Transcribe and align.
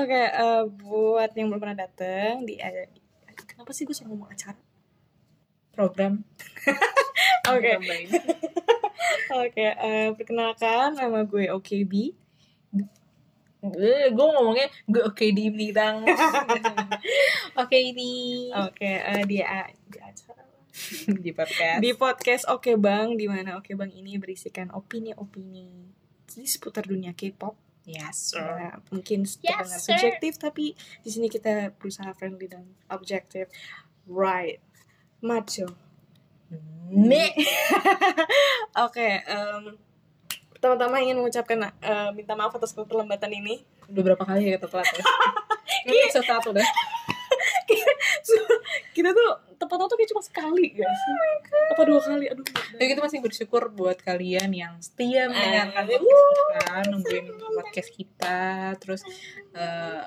Oke, 0.00 0.16
eh, 0.16 0.62
buat 0.80 1.30
yang 1.36 1.52
belum 1.52 1.60
pernah 1.60 1.84
datang 1.84 2.48
di 2.48 2.56
kenapa 3.44 3.76
sih 3.76 3.84
gue 3.84 3.92
selalu 3.92 4.16
ngomong 4.16 4.32
acara? 4.32 4.56
Program. 5.76 6.24
Oke. 7.52 7.72
Oke, 9.44 9.66
eh, 9.76 10.08
perkenalkan 10.16 10.96
nama 10.96 11.20
gue 11.28 11.52
OKB. 11.52 12.16
gue 13.60 13.96
gue 14.08 14.26
ngomongnya 14.32 14.72
gue 14.88 15.04
oke 15.04 15.20
di 15.36 15.52
bidang 15.52 16.00
oke 17.60 17.78
di 17.92 18.48
Oke, 18.56 18.88
eh, 18.88 19.20
di, 19.28 19.36
acara 19.44 19.68
di 21.20 21.30
podcast 21.36 21.76
di 21.84 21.92
podcast 21.92 22.44
Oke 22.48 22.80
Bang, 22.80 23.20
di 23.20 23.28
mana 23.28 23.60
Oke 23.60 23.76
Bang 23.76 23.92
ini 23.92 24.16
berisikan 24.16 24.72
opini-opini 24.72 25.92
di 26.24 26.48
seputar 26.48 26.88
dunia 26.88 27.12
K-pop. 27.12 27.69
Yes 27.82 28.32
Ya, 28.32 28.78
mungkin 28.88 29.22
Yes, 29.22 29.36
terdengar 29.38 29.66
sir. 29.76 29.92
subjektif, 29.92 30.32
tapi 30.36 30.64
di 31.00 31.08
sini 31.08 31.26
kita 31.26 31.72
berusaha 31.74 32.12
friendly 32.12 32.46
dan 32.46 32.64
objektif. 32.86 33.48
Right, 34.04 34.60
macho. 35.18 35.70
me 36.86 37.30
Oke, 38.84 39.22
em, 39.22 39.78
pertama-tama 40.50 40.98
ingin 40.98 41.16
mengucapkan 41.16 41.70
eh, 41.72 42.10
minta 42.10 42.34
maaf 42.34 42.52
atas 42.52 42.72
keterlambatan 42.72 43.30
ini. 43.32 43.62
udah 43.86 44.02
berapa 44.04 44.22
kali 44.24 44.46
ya 44.46 44.54
kita 44.54 44.66
telat 44.68 44.86
ya 44.88 45.02
ini 45.84 45.98
episode 46.04 46.22
satu 46.24 46.50
dah 46.50 46.62
Kita 48.90 49.10
tuh 49.10 49.30
tepat 49.60 49.76
waktu 49.76 49.94
kayak 50.00 50.10
cuma 50.16 50.22
sekali, 50.24 50.66
guys. 50.72 51.02
Apa 51.76 51.82
dua 51.84 52.00
kali? 52.00 52.26
Aduh. 52.32 52.44
tapi 52.48 52.84
kita 52.96 53.00
masih 53.04 53.20
bersyukur 53.20 53.68
buat 53.68 54.00
kalian 54.00 54.50
yang 54.56 54.74
setia 54.80 55.28
mendengarkan 55.28 55.84
podcast 55.84 56.24
kita 56.32 56.74
nungguin 56.88 57.26
podcast 57.36 57.90
kita 57.92 58.40
terus 58.80 59.02
eh, 59.52 60.02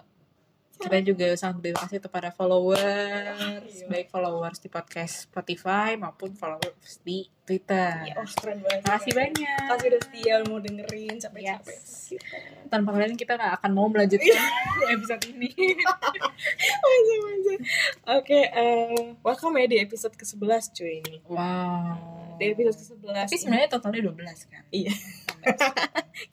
kita 0.84 1.00
juga 1.02 1.28
sangat 1.34 1.56
berterima 1.58 1.80
kasih 1.82 2.00
kepada 2.00 2.30
followers 2.30 3.40
baik 3.86 4.08
followers 4.08 4.60
di 4.60 4.68
podcast 4.68 5.26
Spotify 5.26 5.96
maupun 5.96 6.36
followers 6.36 7.00
di 7.02 7.24
Twitter 7.44 8.04
Ya, 8.04 8.16
oh, 8.16 8.28
keren 8.30 8.60
banget. 8.60 8.80
Terima 8.80 8.92
kasih 8.94 9.14
banyak. 9.14 9.64
Kasih 9.66 9.88
udah 9.90 10.02
setia 10.02 10.36
mau 10.46 10.60
dengerin 10.60 11.16
capek-capek. 11.18 11.76
Yes. 11.76 12.16
tanpa 12.68 12.90
kalian 12.92 13.14
kita 13.14 13.36
nggak 13.36 13.54
akan 13.60 13.72
mau 13.72 13.88
melanjutkan 13.88 14.32
episode 14.96 15.24
ini. 15.30 15.52
Oke, 18.10 18.40
eh, 18.44 19.16
welcome 19.20 19.56
ya 19.58 19.66
di 19.66 19.78
episode 19.78 20.16
ke-11 20.16 20.64
cuy 20.72 20.94
ini. 21.00 21.16
wow 21.26 22.36
Di 22.36 22.50
episode 22.50 22.76
ke-11. 22.98 23.28
tapi 23.28 23.38
sebenarnya 23.38 23.68
totalnya 23.70 24.02
12 24.06 24.52
kan 24.52 24.64
Iya. 24.70 24.94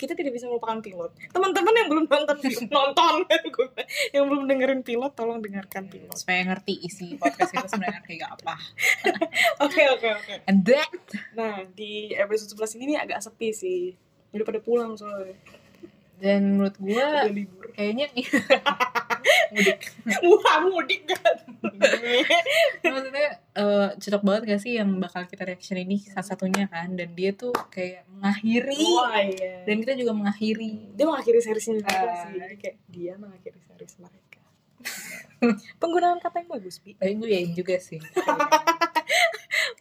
Kita 0.00 0.12
tidak 0.14 0.32
bisa 0.32 0.46
melupakan 0.46 0.78
pilot. 0.80 1.10
Teman-teman 1.34 1.74
yang 1.74 1.88
belum 1.90 2.04
nonton 2.06 2.36
nonton 2.70 3.14
yang 4.14 4.24
belum 4.30 4.44
dengerin 4.46 4.80
pilot 4.86 5.12
tolong 5.14 5.42
dengarkan 5.42 5.90
pilot. 5.90 6.16
supaya 6.16 6.44
ngerti 6.46 6.74
isi 6.84 7.18
podcast 7.18 7.52
itu 7.52 7.66
sebenarnya 7.70 8.02
kayak 8.06 8.28
apa 8.40 8.54
Oke, 9.66 9.82
oke, 9.92 10.08
oke. 10.08 10.34
and 10.48 10.64
that 10.64 10.88
Nah, 11.34 11.64
di 11.74 12.12
episode 12.14 12.54
11 12.58 12.76
ini 12.80 12.84
nih 12.94 12.98
agak 13.02 13.20
sepi 13.24 13.48
sih. 13.54 13.80
Udah 14.30 14.44
pada 14.46 14.60
pulang 14.62 14.94
soalnya. 14.94 15.34
Dan 16.20 16.40
menurut 16.52 16.76
libur. 17.26 17.66
kayaknya 17.72 18.06
mudik 19.50 19.80
Wah, 20.26 20.56
mudik 20.62 21.02
kan. 21.06 21.36
maksudnya 22.84 23.28
eh, 23.52 23.88
cocok 23.94 24.22
banget 24.22 24.42
gak 24.46 24.60
sih 24.60 24.72
yang 24.74 24.96
bakal 24.96 25.24
kita 25.24 25.44
reaction 25.44 25.76
ini 25.76 25.98
salah 25.98 26.26
satunya 26.26 26.64
kan 26.66 26.92
dan 26.92 27.12
dia 27.12 27.32
tuh 27.32 27.52
kayak 27.68 28.04
mengakhiri 28.10 28.80
Wah, 28.92 29.16
iya. 29.18 29.64
dan 29.64 29.76
kita 29.78 29.92
juga 29.94 30.12
mengakhiri 30.12 30.92
dia 30.92 31.04
mengakhiri 31.04 31.40
Ah. 32.06 32.20
sih. 32.22 32.32
Jadi 32.34 32.56
kayak 32.56 32.76
dia 32.86 33.12
mengakhiri 33.14 33.58
series 33.60 33.94
mereka. 33.98 34.40
Penggunaan 35.76 36.18
kata 36.18 36.36
yang 36.38 36.50
bagus, 36.50 36.76
Bi. 36.78 36.92
tapi 36.94 37.16
gue 37.16 37.28
yain 37.30 37.50
juga 37.50 37.76
sih 37.76 37.96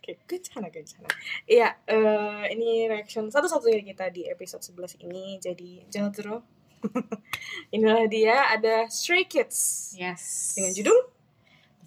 Oke, 0.10 0.26
kencana 0.26 0.74
kencana. 0.74 1.06
Iya, 1.46 1.70
eh, 1.86 2.44
ini 2.58 2.90
reaction 2.90 3.30
satu-satunya 3.30 3.86
kita 3.94 4.10
di 4.10 4.26
episode 4.26 4.66
11 4.66 4.98
ini. 5.06 5.38
Jadi 5.38 5.86
jangan 5.86 6.10
terus. 6.10 6.42
Inilah 7.76 8.08
dia 8.10 8.50
ada 8.50 8.88
Stray 8.90 9.28
Kids 9.30 9.94
yes 10.00 10.56
dengan 10.58 10.72
judul. 10.74 11.00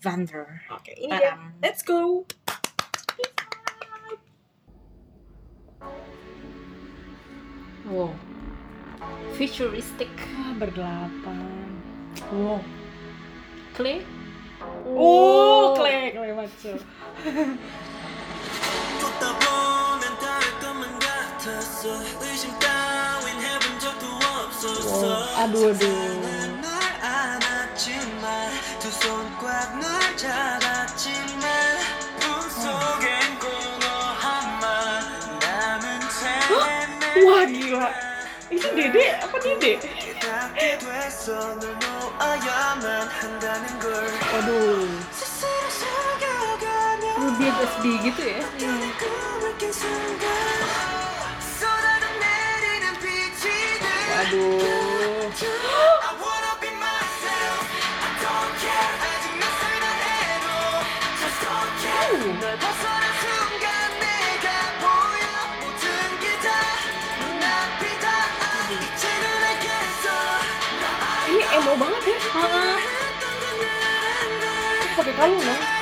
Vander 0.02 0.62
Oke, 0.70 0.94
ini 0.98 1.14
dia. 1.14 1.34
Let's 1.58 1.82
go. 1.82 2.26
wow 7.90 8.14
futuristic 9.34 10.08
berdelapan. 10.56 11.42
wow 12.30 12.62
Clay 13.74 14.06
Oh, 14.86 15.74
kle, 15.76 16.12
kle 16.14 16.32
maco. 16.34 16.72
걷다 19.22 19.38
보면 19.38 20.18
닿을 20.18 20.58
것만 20.58 20.98
같았어 20.98 22.02
의심 22.20 22.58
따윈 22.58 23.40
해본 23.40 23.78
적도 23.78 24.06
없었어 24.06 25.36
Aduh, 25.38 25.70
aduh. 25.70 26.60
널 26.60 26.70
안았지만 27.00 28.52
두손꽉널 28.80 30.16
잡았지만 30.16 31.42
꿈속엔 32.20 33.38
한만 34.18 35.38
남은 35.38 36.00
채내 36.00 36.82
Wah, 37.24 37.46
gila. 37.46 37.92
Ini 38.50 38.68
Dede 38.74 39.16
apa 39.22 39.38
Dede? 39.38 39.78
닿게 40.18 40.78
됐어 40.78 41.54
널 41.60 41.78
놓아야만 41.78 43.08
한다는 43.08 43.78
걸 43.78 43.92
Waduh. 44.32 44.88
lebih 47.32 47.68
sedih 47.80 47.96
gitu 48.04 48.22
ya 48.28 48.44
hmm. 48.44 48.92
waduh 54.12 54.60
uh. 54.60 55.92
emo 71.52 71.76
banget 71.76 72.04
ya 72.08 72.18
pakai 74.96 75.12
kalung 75.16 75.40
dong 75.40 75.81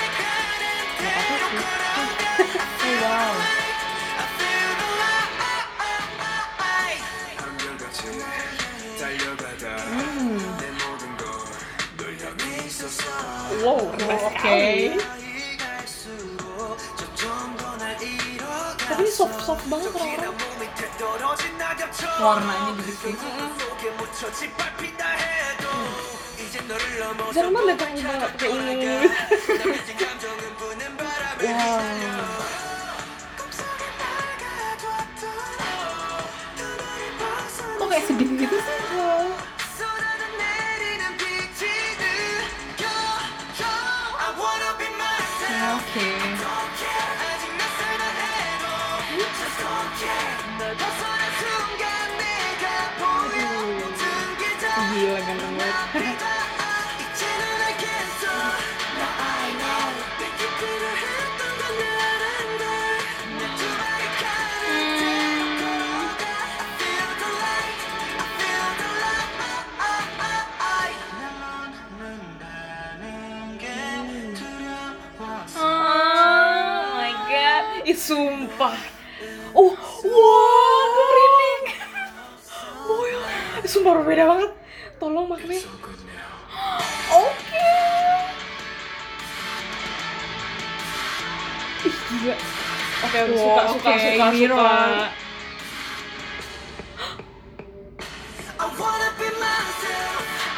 keren 14.39 14.39
oke. 14.39 14.39
sekali. 14.39 14.97
갈수록 15.57 16.78
점점 16.97 17.57
더날 17.57 17.83
잃어가 18.01 18.77
Tapi 18.86 19.01
ini 19.03 19.12
soft 19.12 19.38
soft 19.42 19.65
banget 19.68 19.92
orang-orang. 19.92 20.33
몸 20.36 20.44
밑에 20.62 20.81
떨어진 20.97 21.44
낙엽처럼 21.57 22.15
warnanya 22.21 22.71
juga 22.77 22.92
sih 22.95 23.15
속에 23.59 23.83
묻혀 23.97 24.19
짓밟힌다 24.31 25.03
해도 25.09 25.65
이제 26.39 26.56
너를 26.69 26.86
넘어서 27.00 27.33
Jangan 27.33 27.51
banget 27.56 27.75
pakai 27.75 27.92
ini 27.92 28.01
pakai 28.24 28.50
ini. 28.50 28.86
남겨진 29.59 29.89
감정은 29.97 30.42
부는 30.59 30.81
바람에 30.97 31.42
Wow. 31.45 31.75
꿈속에 33.38 33.83
밝아졌던 34.00 35.25
그날을 36.56 36.83
벗어나 37.19 37.77
kok 37.80 37.89
kayak 37.92 38.03
sedih 38.07 38.27
gitu 38.39 38.56
sih 38.56 38.88
Oh 75.62 76.96
my 76.96 77.12
god. 77.28 77.87
Ih, 77.87 77.96
sumpah. 77.96 78.89
Sumpah 83.90 84.06
berbeda 84.06 84.25
banget. 84.31 84.50
Tolong 85.02 85.26
now. 85.26 85.38
oke. 87.10 87.66
Ih 91.82 91.96
gila. 92.06 92.37
Oke 93.00 93.19
Wow, 93.19 93.34
suka 93.34 93.62
suka 93.75 93.90
oke, 93.90 93.98
suka 93.98 94.26
ini 94.31 94.46
suka. 94.46 94.54
Roa. 94.54 95.10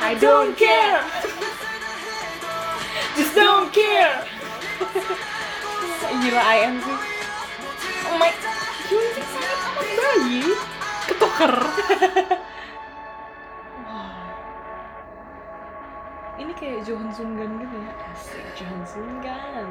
I 0.02 0.12
don't 0.20 0.52
care. 0.58 1.00
just 3.17 3.32
don't 3.32 3.73
care. 3.73 4.28
Gila 6.20 6.43
I 6.44 6.56
am 6.69 6.76
sih. 6.85 6.99
Oh 8.12 8.17
my 8.20 8.28
Hyunjin 8.93 9.25
sangat 9.32 9.58
amat 9.73 9.88
bayi 9.96 10.44
ketuker 11.08 11.55
kayak 16.62 16.87
Johan 16.87 17.11
Sunggan 17.11 17.59
gitu 17.59 17.75
ya 17.75 17.91
asik 18.14 18.47
Johan 18.55 18.87
Sunggan 18.87 19.67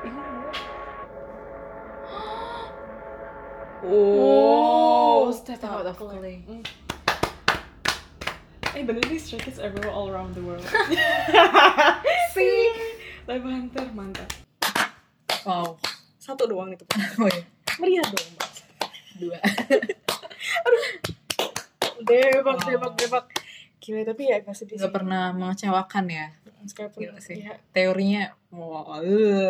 Ibu 0.00 0.22
Oh, 3.84 5.28
step 5.28 5.60
out 5.60 5.84
of 5.84 6.00
clay. 6.00 6.40
Mm. 6.48 6.64
Eh 8.72 8.80
bener 8.80 9.04
nih 9.12 9.20
Stray 9.20 9.44
Kids 9.44 9.60
everywhere 9.60 9.92
all 9.92 10.08
around 10.08 10.32
the 10.32 10.40
world. 10.40 10.64
Sih. 12.34 12.72
Live 13.28 13.44
Hunter 13.44 13.84
mantap. 13.92 14.32
Wow. 15.44 15.76
Satu 16.16 16.48
doang 16.48 16.72
itu. 16.72 16.80
Oh 17.20 17.28
iya. 17.28 17.44
Meriah 17.76 18.08
dong, 18.08 18.28
Mbak. 18.32 18.50
Dua. 19.20 19.38
Debak, 22.08 22.56
Wow. 22.64 22.64
debak, 22.64 22.92
debak. 22.96 23.24
Gila 23.84 24.00
tapi 24.00 24.32
ya 24.32 24.40
agak 24.40 24.56
sedih 24.56 24.80
Gak 24.80 24.96
pernah 24.96 25.36
mengecewakan 25.36 26.04
ya. 26.08 26.32
Sekalipun 26.64 27.00
Gila 27.04 27.20
sih. 27.20 27.44
ya, 27.44 27.60
Teorinya 27.76 28.32
wow. 28.48 28.96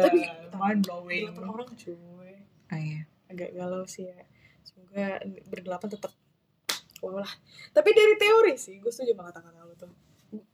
tapi 0.03 0.27
mind 0.51 0.83
blowing. 0.83 1.31
delapan 1.31 1.47
orang 1.55 1.71
cuy. 1.79 2.35
Ah, 2.67 2.79
iya. 2.83 3.07
Agak 3.31 3.55
galau 3.55 3.87
sih 3.87 4.11
ya. 4.11 4.19
Semoga 4.67 5.23
berdelapan 5.47 5.89
tetap 5.95 6.11
wow 6.99 7.23
lah. 7.23 7.33
Tapi 7.71 7.95
dari 7.95 8.19
teori 8.19 8.59
sih, 8.59 8.83
gue 8.83 8.91
setuju 8.91 9.15
banget 9.15 9.39
kata 9.39 9.63
lu 9.63 9.75
tuh. 9.79 9.93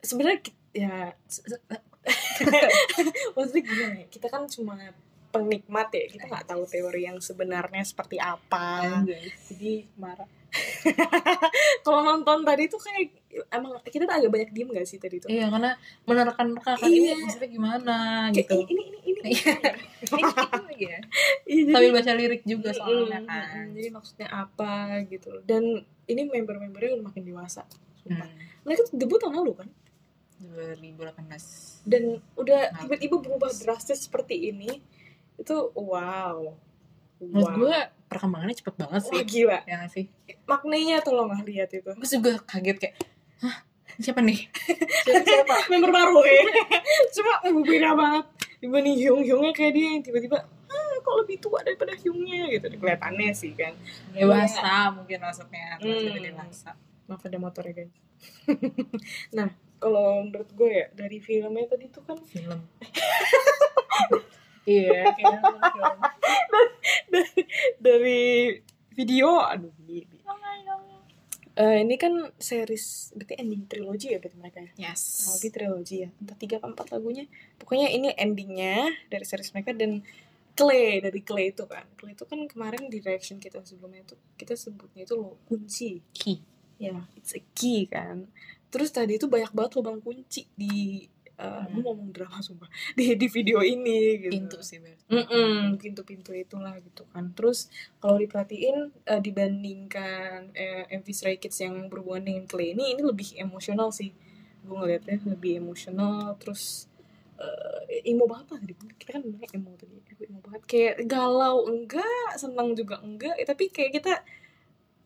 Sebenarnya 0.05 0.45
ya 0.77 1.17
maksudnya 3.37 3.63
ya? 3.65 4.07
Kita 4.13 4.27
kan 4.29 4.45
cuma 4.45 4.77
penikmat 5.31 5.89
ya, 5.95 6.05
kita 6.11 6.27
nggak 6.27 6.47
tahu 6.51 6.67
teori 6.67 7.07
yang 7.07 7.17
sebenarnya 7.23 7.87
seperti 7.87 8.19
apa. 8.19 9.01
Anjay. 9.01 9.31
Jadi 9.49 9.73
marah. 9.97 10.27
Kalau 11.87 12.03
nonton 12.03 12.43
tadi 12.43 12.67
tuh 12.67 12.83
kayak 12.83 13.20
emang 13.49 13.79
kita 13.85 14.03
tuh 14.03 14.15
agak 14.17 14.29
banyak 14.29 14.51
diem 14.51 14.69
gak 14.69 14.85
sih 14.85 14.97
tadi 14.97 15.17
tuh? 15.17 15.27
Iya 15.27 15.47
karena 15.47 15.71
menerka-nerka 16.03 16.73
kan 16.75 16.85
Iya. 16.85 17.15
ini 17.15 17.21
maksudnya 17.21 17.49
gimana 17.49 17.97
Kayak, 18.29 18.37
gitu. 18.37 18.55
"Ih, 18.57 18.67
ini 18.69 18.83
ini 18.83 18.99
ini. 19.05 19.21
Iya. 19.31 19.53
Iya. 20.73 20.97
Iya, 21.51 21.63
jadi- 21.63 21.73
Sambil 21.73 21.93
baca 21.93 22.13
lirik 22.15 22.43
juga 22.45 22.71
soalnya 22.73 23.21
kan. 23.23 23.65
Jadi 23.71 23.89
maksudnya 23.89 24.29
apa 24.29 24.73
gitu. 25.05 25.31
Dan 25.43 25.63
ini 26.05 26.23
member-membernya 26.25 26.97
udah 26.97 27.07
makin 27.07 27.23
dewasa. 27.23 27.63
Sumpah. 27.97 28.23
Hmm. 28.23 28.39
Mereka 28.63 28.81
tuh 28.87 28.97
debut 28.97 29.19
tahun 29.19 29.35
lalu 29.37 29.53
kan? 29.57 29.69
2018. 30.41 31.85
Dan 31.85 32.03
udah 32.35 32.61
Nah. 32.67 32.79
tiba-tiba 32.81 33.17
berubah 33.19 33.51
drastis 33.53 34.01
seperti 34.01 34.49
ini. 34.49 34.81
Itu 35.37 35.71
wow. 35.73 36.57
Menurut 37.19 37.45
Wow. 37.47 37.57
gue 37.59 37.77
perkembangannya 38.09 38.57
cepet 38.57 38.75
banget 38.75 39.03
sih. 39.05 39.13
Wah 39.13 39.25
gila. 39.25 39.59
Ya 39.65 39.85
sih? 39.87 40.09
Maknanya 40.45 41.01
tolong 41.01 41.29
lah 41.29 41.41
lihat 41.41 41.69
itu. 41.71 41.85
Gue 41.87 42.09
juga 42.11 42.41
kaget 42.43 42.77
kayak, 42.81 42.95
hah 43.41 43.57
siapa 44.01 44.21
nih? 44.25 44.49
Siapa, 45.05 45.25
siapa? 45.25 45.55
Member 45.71 45.93
baru 45.93 46.21
ya. 46.25 46.43
Cuma 47.13 47.33
eh, 47.45 47.53
beda 47.53 47.91
banget. 47.93 48.25
Dibanding 48.61 48.97
Hyung-Hyungnya 48.97 49.53
kayak 49.57 49.73
dia 49.77 49.87
yang 49.97 50.03
tiba-tiba 50.05 50.39
ah, 50.45 50.95
kok 51.01 51.17
lebih 51.25 51.37
tua 51.41 51.61
daripada 51.61 51.93
Hyungnya 51.97 52.49
gitu. 52.49 52.67
Kelihatannya 52.81 53.31
sih 53.37 53.53
kan. 53.57 53.77
Dewasa 54.17 54.93
mungkin 54.97 55.19
maksudnya. 55.21 55.77
Hmm. 55.81 56.17
dewasa. 56.17 56.71
Maaf 57.09 57.25
ada 57.25 57.39
motor 57.41 57.65
ya 57.69 57.85
guys. 57.85 57.93
nah, 59.37 59.49
kalau 59.81 60.25
menurut 60.29 60.51
gue 60.53 60.71
ya 60.71 60.87
dari 60.93 61.19
filmnya 61.21 61.65
tadi 61.69 61.89
tuh 61.89 62.05
kan 62.05 62.21
Film. 62.21 62.61
iya, 64.69 65.09
kayaknya 65.17 65.41
nonton 65.41 65.63
film. 65.73 65.99
dari, 67.13 67.41
dari 67.81 68.23
video, 68.93 69.41
aduh 69.41 69.73
ini. 69.89 70.05
Eh, 71.61 71.85
ini 71.85 72.01
kan 72.01 72.33
series 72.41 73.13
berarti 73.13 73.37
ending 73.37 73.69
trilogi 73.69 74.09
ya 74.09 74.17
berarti 74.17 74.39
mereka 74.41 74.59
ya. 74.65 74.73
Yes. 74.89 75.29
Trilogi 75.29 75.49
trilogi 75.53 75.97
ya. 76.01 76.11
Entah 76.17 76.37
tiga 76.41 76.57
apa 76.57 76.73
empat 76.73 76.87
lagunya. 76.97 77.29
Pokoknya 77.61 77.93
ini 77.93 78.17
endingnya 78.17 78.89
dari 79.13 79.25
series 79.29 79.53
mereka 79.53 79.77
dan 79.77 80.01
Clay 80.57 81.05
dari 81.05 81.21
Clay 81.21 81.53
itu 81.53 81.69
kan. 81.69 81.85
Clay 82.01 82.17
itu 82.17 82.25
kan 82.25 82.41
kemarin 82.49 82.89
di 82.89 83.05
reaction 83.05 83.37
kita 83.37 83.61
sebelumnya 83.61 84.01
itu 84.09 84.17
kita 84.41 84.57
sebutnya 84.57 85.05
itu 85.05 85.15
lo 85.21 85.37
kunci. 85.45 86.01
Key. 86.17 86.41
Ya, 86.81 86.97
it's 87.13 87.37
a 87.37 87.45
key 87.53 87.85
kan. 87.85 88.25
Terus 88.73 88.89
tadi 88.89 89.21
itu 89.21 89.29
banyak 89.29 89.53
banget 89.53 89.77
lubang 89.77 90.01
kunci 90.01 90.49
di 90.57 91.05
uh, 91.41 91.65
Hmm. 91.65 91.73
gue 91.73 91.83
ngomong 91.83 92.11
drama 92.13 92.39
sumpah 92.45 92.69
di 92.99 93.17
di 93.17 93.27
video 93.33 93.65
ini 93.65 94.29
gitu. 94.29 94.33
Pintu 94.37 94.59
sih. 94.61 94.79
Mm-mm, 95.09 95.81
pintu-pintu 95.81 96.37
itulah 96.37 96.77
gitu 96.85 97.09
kan. 97.11 97.33
Terus 97.33 97.73
kalau 97.99 98.21
diperhatiin 98.21 98.93
eh, 99.09 99.21
dibandingkan 99.25 100.53
eh, 100.53 100.85
MV 100.93 101.09
Stray 101.11 101.37
Kids 101.41 101.59
yang 101.65 101.89
berhubungan 101.89 102.29
dengan 102.29 102.45
Clay 102.45 102.77
ini 102.77 102.95
ini 102.95 103.03
lebih 103.03 103.41
emosional 103.41 103.89
sih. 103.91 104.13
Gue 104.61 104.77
ngeliatnya 104.77 105.17
lebih 105.25 105.65
emosional 105.65 106.37
terus 106.37 106.87
eh, 107.41 108.05
emo 108.05 108.29
banget 108.29 108.47
lah 108.55 108.59
tadi. 108.61 108.75
Kita 109.01 109.11
kan 109.17 109.23
bilangnya 109.25 109.49
emo 109.57 109.73
tadi. 109.81 109.97
Emo 110.21 110.39
banget 110.45 110.63
kayak 110.69 110.97
galau 111.09 111.65
enggak, 111.65 112.37
senang 112.37 112.77
juga 112.77 113.01
enggak, 113.01 113.41
tapi 113.49 113.73
kayak 113.73 113.97
kita 113.97 114.13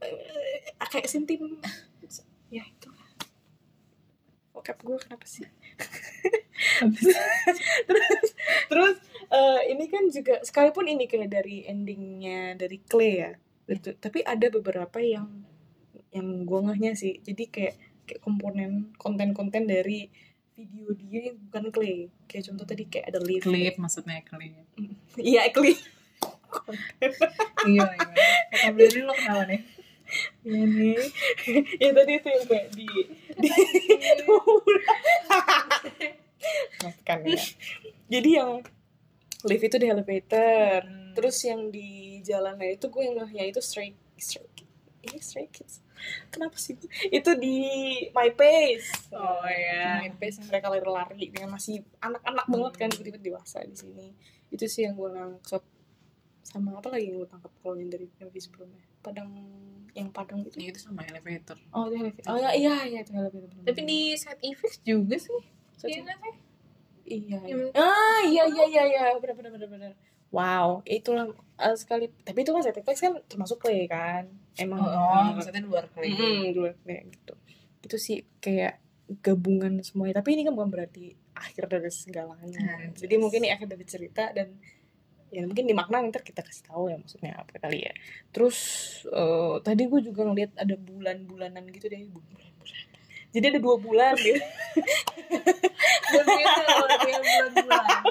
eh, 0.02 0.74
kayak 0.90 1.06
sentim 1.06 1.62
ya 2.50 2.62
itu. 2.66 2.90
Bokap 4.54 4.78
gue 4.82 4.96
kenapa 4.98 5.26
sih? 5.26 5.46
terus 7.88 8.28
terus 8.70 8.96
eh, 9.30 9.60
ini 9.72 9.84
kan 9.90 10.04
juga 10.10 10.40
sekalipun 10.42 10.88
ini 10.88 11.06
kayak 11.06 11.30
dari 11.30 11.66
endingnya 11.66 12.58
dari 12.58 12.78
Clay 12.82 13.14
ya 13.20 13.32
gitu. 13.68 13.96
tapi 13.96 14.20
ada 14.24 14.48
beberapa 14.52 14.98
yang 15.00 15.44
yang 16.14 16.46
gue 16.46 16.94
sih 16.94 17.18
jadi 17.24 17.44
kayak 17.50 17.74
kayak 18.04 18.20
komponen 18.22 18.94
konten-konten 19.00 19.66
dari 19.66 20.06
video 20.54 20.94
dia 20.94 21.34
yang 21.34 21.38
bukan 21.50 21.64
Clay 21.74 21.96
kayak 22.30 22.52
contoh 22.52 22.66
tadi 22.68 22.84
kayak 22.86 23.10
ada 23.10 23.20
live 23.20 23.42
Klip 23.42 23.74
maksudnya 23.80 24.22
klip. 24.22 24.54
iya 25.18 25.50
Clay 25.50 25.74
iya, 27.66 27.86
iya. 27.98 28.14
Kata 28.54 28.68
beli 28.74 29.00
lo 29.02 29.14
kenapa 29.14 29.44
nih? 29.50 29.60
Ini. 30.46 30.96
Ya 31.82 31.90
tadi 31.92 32.12
itu 32.16 32.28
yang 32.28 32.44
kayak 32.48 32.68
di 32.72 32.88
di 33.36 33.48
maafkan 36.82 37.18
ya. 37.24 37.40
Jadi 38.08 38.30
yang 38.36 38.50
live 39.44 39.64
itu 39.64 39.76
di 39.80 39.86
elevator. 39.88 40.80
Hmm. 40.84 41.02
terus 41.14 41.38
yang 41.46 41.70
di 41.70 42.18
jalannya 42.26 42.74
itu 42.74 42.90
gue 42.90 43.02
yang 43.06 43.22
ngehnya 43.22 43.54
itu 43.54 43.62
stray 43.62 43.94
stray 44.18 44.50
ini 45.04 45.20
stray 45.20 45.46
kids? 45.52 45.84
Kenapa 46.32 46.56
sih? 46.56 46.76
Itu 47.08 47.36
di 47.36 47.56
my 48.12 48.28
pace. 48.36 49.12
Oh, 49.12 49.44
iya. 49.44 50.00
my 50.04 50.12
pace 50.16 50.40
yang 50.40 50.48
mereka 50.48 50.72
lari-lari. 50.72 51.28
Dengan 51.32 51.56
masih 51.56 51.84
anak-anak 52.00 52.46
banget 52.48 52.72
kan 52.76 52.88
tiba-tiba 52.92 53.20
dewasa 53.20 53.64
di 53.64 53.76
sini. 53.76 54.08
Itu 54.52 54.64
sih 54.68 54.88
yang 54.88 54.96
gue 54.96 55.12
nangkep. 55.12 55.62
Sama 56.44 56.76
apa 56.76 56.88
lagi 56.92 57.08
yang 57.12 57.24
gue 57.24 57.28
tangkap 57.28 57.52
kalau 57.60 57.76
yang 57.76 57.88
dari 57.88 58.08
MV 58.20 58.34
sebelumnya 58.36 58.84
padang 59.04 59.28
yang 59.94 60.08
padang 60.10 60.42
itu 60.42 60.56
Ya, 60.58 60.68
itu 60.74 60.80
sama 60.82 61.04
elevator. 61.04 61.54
oh 61.70 61.86
itu 61.86 61.94
elevator 62.02 62.26
oh 62.32 62.36
ya 62.40 62.50
iya 62.56 62.74
iya 62.82 62.98
itu 63.04 63.12
elevator. 63.12 63.60
Tapi 63.62 63.80
di 63.84 64.00
set 64.16 64.40
effects 64.42 64.80
juga 64.82 65.14
sih. 65.14 65.38
Set 65.76 65.88
Iya 65.92 65.98
nggak 66.02 66.18
sih? 66.18 66.34
Iya, 67.04 67.38
iya. 67.44 67.54
Ah, 67.76 68.20
iya 68.24 68.42
iya 68.48 68.64
iya 68.64 68.82
iya, 68.88 69.02
benar 69.20 69.36
benar 69.36 69.50
benar 69.52 69.68
benar. 69.68 69.92
Wow, 70.32 70.80
itulah 70.82 71.30
eh, 71.60 71.76
sekali. 71.76 72.10
Tapi 72.24 72.38
itu 72.42 72.50
kan 72.50 72.62
set 72.64 72.74
effects 72.74 73.04
kan 73.04 73.14
termasuk 73.28 73.60
play 73.60 73.84
kan. 73.86 74.26
Emang 74.56 74.80
Oh, 74.80 74.88
oh, 74.90 75.22
maksudnya 75.36 75.62
luar 75.62 75.86
klip. 75.92 76.10
Mm, 76.10 76.56
dua 76.56 76.70
kayak 76.82 77.02
gitu. 77.12 77.34
Itu 77.84 77.96
sih 78.00 78.18
kayak 78.40 78.80
gabungan 79.20 79.78
semuanya. 79.84 80.18
Tapi 80.18 80.34
ini 80.34 80.42
kan 80.42 80.56
bukan 80.56 80.72
berarti 80.72 81.12
akhir 81.36 81.68
dari 81.68 81.90
segalanya. 81.92 82.56
Hmm, 82.56 82.96
Jadi 82.96 83.14
yes. 83.14 83.20
mungkin 83.20 83.40
ini 83.44 83.50
akhir 83.52 83.68
dari 83.68 83.84
cerita 83.84 84.32
dan 84.32 84.58
ya 85.34 85.42
mungkin 85.42 85.66
di 85.66 85.74
makna 85.74 85.98
ntar 86.06 86.22
kita 86.22 86.46
kasih 86.46 86.70
tahu 86.70 86.86
ya 86.86 86.94
maksudnya 86.94 87.34
apa 87.34 87.58
kali 87.58 87.82
ya. 87.82 87.90
Terus 88.30 88.58
eh, 89.10 89.54
tadi 89.66 89.82
gue 89.90 90.00
juga 90.06 90.22
ngeliat 90.22 90.54
ada 90.54 90.78
bulan-bulanan 90.78 91.66
gitu 91.74 91.90
deh. 91.90 92.06
Bulan-bulan. 92.06 92.86
Jadi 93.34 93.44
ada 93.50 93.58
dua 93.58 93.76
bulan 93.82 94.14
gitu. 94.14 94.38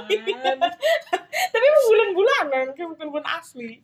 bulan-bulanan. 0.03 0.71
Tapi 1.31 1.63
emang 1.63 1.85
bulan-bulanan 1.87 2.65
kan 2.75 2.85
bukan 2.91 3.07
bulan 3.07 3.27
asli. 3.39 3.79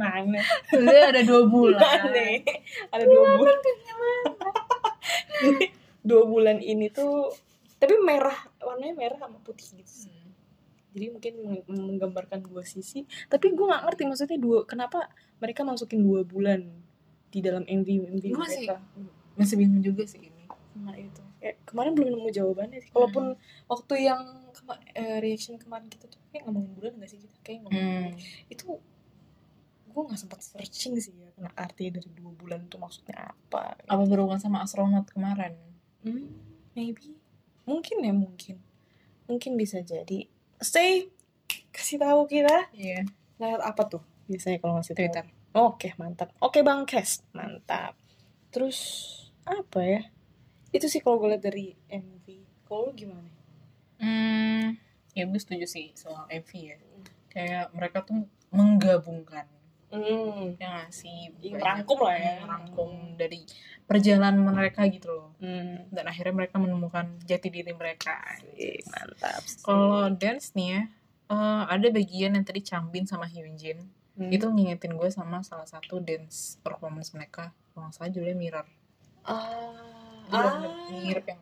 Mana? 0.00 0.40
Sebenarnya 0.72 1.04
ada 1.12 1.20
dua 1.28 1.44
bulan. 1.44 2.08
Aneh. 2.08 2.40
Ada 2.88 3.04
dua 3.04 3.36
bulan. 3.36 3.56
dua 6.08 6.22
bulan 6.24 6.56
ini 6.64 6.88
tuh 6.88 7.36
tapi 7.78 7.94
merah 8.02 8.34
warnanya 8.58 8.94
merah 8.96 9.18
sama 9.20 9.38
putih 9.44 9.78
gitu 9.78 10.08
sih. 10.08 10.17
Jadi 10.98 11.06
mungkin 11.08 11.32
meng- 11.38 11.64
menggambarkan 11.64 12.42
dua 12.42 12.62
sisi. 12.62 13.06
Tapi 13.24 13.46
gue 13.48 13.62
nggak 13.62 13.82
ngerti 13.84 14.02
maksudnya 14.04 14.34
dua 14.36 14.66
kenapa 14.66 15.06
mereka 15.38 15.62
masukin 15.62 16.02
dua 16.02 16.20
bulan 16.22 16.66
di 17.28 17.38
dalam 17.38 17.62
MV 17.62 17.86
MV 18.10 18.24
Gua 18.28 18.42
masih- 18.42 18.66
mereka? 18.66 18.76
masih 19.32 19.54
bingung 19.56 19.78
juga 19.80 20.02
sih 20.02 20.18
ini. 20.20 20.42
Nah 20.76 20.94
itu. 20.94 21.22
Kayak 21.38 21.56
kemarin 21.64 21.92
belum 21.94 22.10
nemu 22.12 22.28
jawabannya 22.28 22.78
sih. 22.80 22.90
Kalaupun 22.90 23.38
waktu 23.64 23.94
yang 24.00 24.20
kema- 24.50 24.82
eh, 24.90 25.18
reaction 25.18 25.54
kemarin 25.54 25.86
kita 25.86 26.06
tuh 26.06 26.18
kayak 26.28 26.42
ngomongin 26.44 26.74
bulan 26.74 26.92
nggak 26.96 27.08
sih 27.08 27.18
kita? 27.18 27.36
Kayak 27.40 27.58
ngomongin 27.62 28.10
Hmm. 28.10 28.18
itu 28.48 28.66
gue 29.88 30.02
nggak 30.04 30.20
sempat 30.20 30.40
searching 30.40 30.94
sih 30.96 31.10
ya 31.12 31.30
karena 31.32 31.50
artinya 31.54 31.90
dari 31.96 32.10
dua 32.12 32.30
bulan 32.32 32.60
itu 32.60 32.76
maksudnya 32.76 33.14
apa. 33.28 33.78
Apa 33.80 34.02
berhubungan 34.04 34.38
sama 34.38 34.60
astronot 34.60 35.06
kemarin? 35.08 35.54
Hmm, 36.00 36.26
maybe. 36.72 37.14
Mungkin 37.64 37.96
ya 38.00 38.10
mungkin. 38.12 38.56
Mungkin 39.26 39.54
bisa 39.54 39.78
jadi 39.78 40.26
stay 40.60 41.10
kasih 41.72 42.02
tahu 42.02 42.26
kita 42.26 42.68
iya. 42.74 43.06
Lewat 43.38 43.62
apa 43.62 43.82
tuh 43.86 44.02
biasanya 44.26 44.58
kalau 44.58 44.76
ngasih 44.78 44.92
tahu? 44.92 45.00
Twitter. 45.00 45.26
Oke 45.56 45.88
mantap. 45.96 46.28
Oke 46.42 46.60
bang 46.60 46.84
Kes. 46.84 47.24
Mantap. 47.32 47.96
Terus 48.52 48.78
apa 49.46 49.80
ya? 49.80 50.02
Itu 50.74 50.90
sih 50.90 51.00
kalau 51.00 51.16
gue 51.22 51.32
lihat 51.32 51.44
dari 51.46 51.72
MV 51.88 52.26
kalau 52.68 52.90
lu 52.90 52.92
gimana? 52.92 53.30
Hmm 54.02 54.76
ya 55.18 55.26
gue 55.26 55.40
setuju 55.42 55.66
sih 55.66 55.90
soal 55.98 56.30
MV 56.30 56.50
ya. 56.54 56.78
Kayak 57.26 57.74
mereka 57.74 58.06
tuh 58.06 58.30
menggabungkan 58.54 59.50
hmm. 59.90 60.56
ya 60.56 60.66
nggak 60.68 60.90
sih 60.90 61.32
Iya, 61.38 61.54
Banyak- 61.54 61.60
merangkum 61.60 61.98
lah 62.00 62.14
ya. 62.14 62.32
merangkum 62.40 62.90
dari 63.14 63.40
perjalanan 63.84 64.36
mereka 64.44 64.84
gitu 64.86 65.08
loh 65.08 65.28
hmm. 65.38 65.88
dan 65.90 66.04
akhirnya 66.04 66.34
mereka 66.36 66.56
menemukan 66.56 67.06
jati 67.22 67.48
diri 67.48 67.72
mereka 67.72 68.20
mantap 68.86 69.42
kalau 69.60 70.12
dance 70.12 70.52
nih 70.52 70.68
ya 70.70 70.82
eh, 71.28 71.62
ada 71.66 71.86
bagian 71.88 72.32
yang 72.32 72.44
tadi 72.44 72.60
Changbin 72.60 73.04
sama 73.04 73.24
Hyunjin 73.24 73.80
Hmm. 74.12 74.34
itu 74.34 74.42
ngingetin 74.44 74.92
gue 74.92 75.06
sama 75.08 75.46
salah 75.46 75.62
satu 75.64 76.02
dance 76.02 76.58
performance 76.58 77.14
mereka 77.14 77.54
kalau 77.70 77.86
nggak 77.86 77.94
salah 77.94 78.10
judulnya 78.10 78.34
Mirror 78.34 78.66
ah, 79.22 79.70
bener-bener 80.26 80.66
ah. 80.66 80.90
mirip 80.98 81.24
yang 81.24 81.40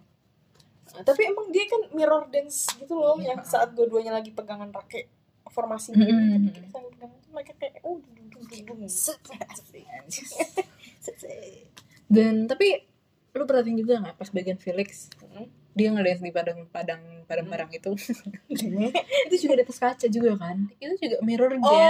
tapi 0.97 1.21
emang 1.25 1.49
dia 1.49 1.65
kan 1.65 1.83
mirror 1.91 2.29
dance 2.29 2.69
gitu 2.76 2.95
loh 2.95 3.17
Iya. 3.17 3.33
yang 3.33 3.41
saat 3.43 3.73
dua-duanya 3.73 4.12
lagi 4.12 4.29
pegangan 4.29 4.69
rake 4.71 5.09
formasi 5.53 5.93
gitu. 5.95 6.12
Tapi 6.71 6.87
tuh 7.23 7.31
mereka 7.35 7.53
kayak 7.59 7.83
oh 7.87 7.99
dan 12.15 12.35
tapi 12.47 12.87
lu 13.37 13.45
perhatiin 13.45 13.76
juga 13.76 14.00
nggak 14.00 14.17
pas 14.17 14.31
bagian 14.33 14.57
Felix? 14.57 15.12
Mm. 15.21 15.49
dia 15.76 15.93
ngedance 15.93 16.25
di 16.25 16.33
padang 16.33 16.65
padang 16.73 17.03
padang 17.29 17.47
padang 17.53 17.69
itu. 17.69 17.93
Itu 19.29 19.35
juga 19.45 19.61
di 19.61 19.62
atas 19.69 19.76
kaca 19.76 20.07
juga 20.09 20.33
kan? 20.41 20.73
Itu 20.81 20.97
juga 20.97 21.21
mirror 21.21 21.53
dance 21.53 21.69
Oke, 21.69 21.85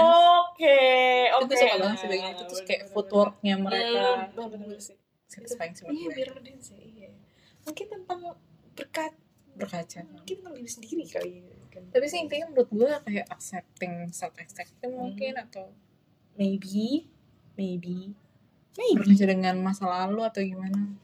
itu 1.30 1.38
oke. 1.38 1.46
gue 1.46 1.54
suka 1.54 1.76
banget 1.78 1.98
sih 2.02 2.08
bagian 2.10 2.34
itu 2.34 2.44
terus 2.50 2.62
kayak 2.66 2.82
footworknya 2.90 3.54
mereka. 3.62 4.26
Hmm, 4.34 4.50
bener-bener 4.50 4.82
sih. 4.82 4.98
satisfying 5.30 5.74
sih 5.78 5.86
Iya, 5.86 6.08
mirror 6.18 6.38
dance 6.42 6.74
ya, 6.74 6.82
iya. 6.82 7.08
Mungkin 7.62 7.86
tentang 7.86 8.18
berkat, 8.74 9.12
berkaca. 9.54 10.00
mungkin 10.10 10.34
tentang 10.42 10.54
diri 10.58 10.70
sendiri 10.70 11.04
kali 11.06 11.30
ya. 11.46 11.54
Tapi 11.92 12.06
sih 12.08 12.20
intinya 12.20 12.52
menurut 12.52 12.70
gue 12.72 12.90
kayak 13.06 13.26
accepting 13.32 14.08
self 14.12 14.34
accepting 14.36 14.92
mungkin 14.96 15.36
atau 15.40 15.72
maybe, 16.36 17.08
maybe, 17.56 18.12
maybe. 18.76 18.96
berkaca 18.96 19.24
dengan 19.26 19.56
masa 19.60 19.88
lalu 19.88 20.20
atau 20.24 20.40
gimana? 20.44 20.96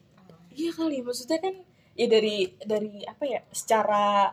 Iya 0.53 0.71
kali, 0.77 1.01
maksudnya 1.01 1.41
kan 1.41 1.55
ya 1.97 2.07
dari 2.09 2.53
dari 2.61 3.05
apa 3.05 3.25
ya 3.25 3.41
secara 3.53 4.33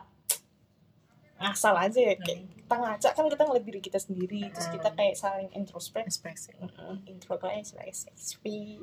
ngasal 1.40 1.72
aja 1.74 1.96
ya 1.98 2.14
kayak 2.14 2.38
Hmm. 2.38 2.52
kita 2.54 2.74
ngaca 2.76 3.08
kan 3.10 3.24
kita 3.26 3.42
ngeliat 3.42 3.64
diri 3.64 3.80
kita 3.80 3.96
sendiri 3.96 4.40
terus 4.46 4.68
kita 4.68 4.88
Hmm. 4.88 4.96
kayak 4.96 5.14
saling 5.16 5.48
introspek. 5.52 6.04
Ekspresi 6.04 6.52
introspeksi. 7.08 8.78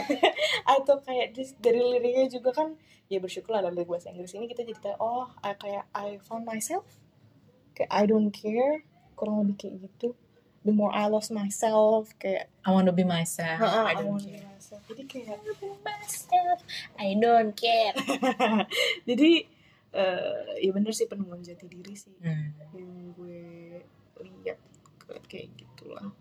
Atau 0.76 1.00
kayak 1.00 1.32
dari 1.56 1.80
liriknya 1.80 2.28
juga 2.30 2.52
kan 2.52 2.76
ya 3.06 3.18
bersyukur 3.18 3.54
lah 3.54 3.64
dari 3.64 3.82
bahasa 3.82 4.10
Inggris 4.10 4.34
ini 4.34 4.46
kita 4.46 4.62
jadi 4.62 4.78
kayak 4.78 4.98
oh 4.98 5.30
I- 5.40 5.56
kayak 5.56 5.84
I 5.90 6.18
found 6.20 6.44
myself. 6.44 6.84
Kayak 7.72 7.90
I 7.90 8.02
don't 8.04 8.30
care. 8.30 8.84
Kurang 9.14 9.42
lebih 9.42 9.56
kayak 9.58 9.74
gitu. 9.82 10.12
The 10.60 10.74
more 10.74 10.90
I 10.90 11.06
lost 11.06 11.30
myself 11.30 12.10
kayak 12.18 12.50
I 12.60 12.70
want 12.70 12.86
to 12.86 12.94
be 12.94 13.02
myself. 13.02 13.56
"Heeh, 13.56 13.84
I 13.86 13.94
I 13.94 13.94
don't 13.96 14.18
care. 14.18 14.42
myself. 14.44 14.82
Jadi 14.86 15.02
kayak 15.06 15.38
myself. 15.80 16.58
I 16.98 17.14
don't 17.14 17.54
care. 17.54 17.94
Jadi 19.08 19.46
eh 19.96 20.60
ya 20.60 20.70
bener 20.76 20.92
sih 20.92 21.08
penemuan 21.08 21.40
jati 21.40 21.64
diri 21.64 21.96
sih 21.96 22.12
hmm. 22.20 22.46
yang 22.76 22.90
gue 23.16 23.40
lihat 24.20 24.60
kayak 25.24 25.48
gitulah 25.56 26.12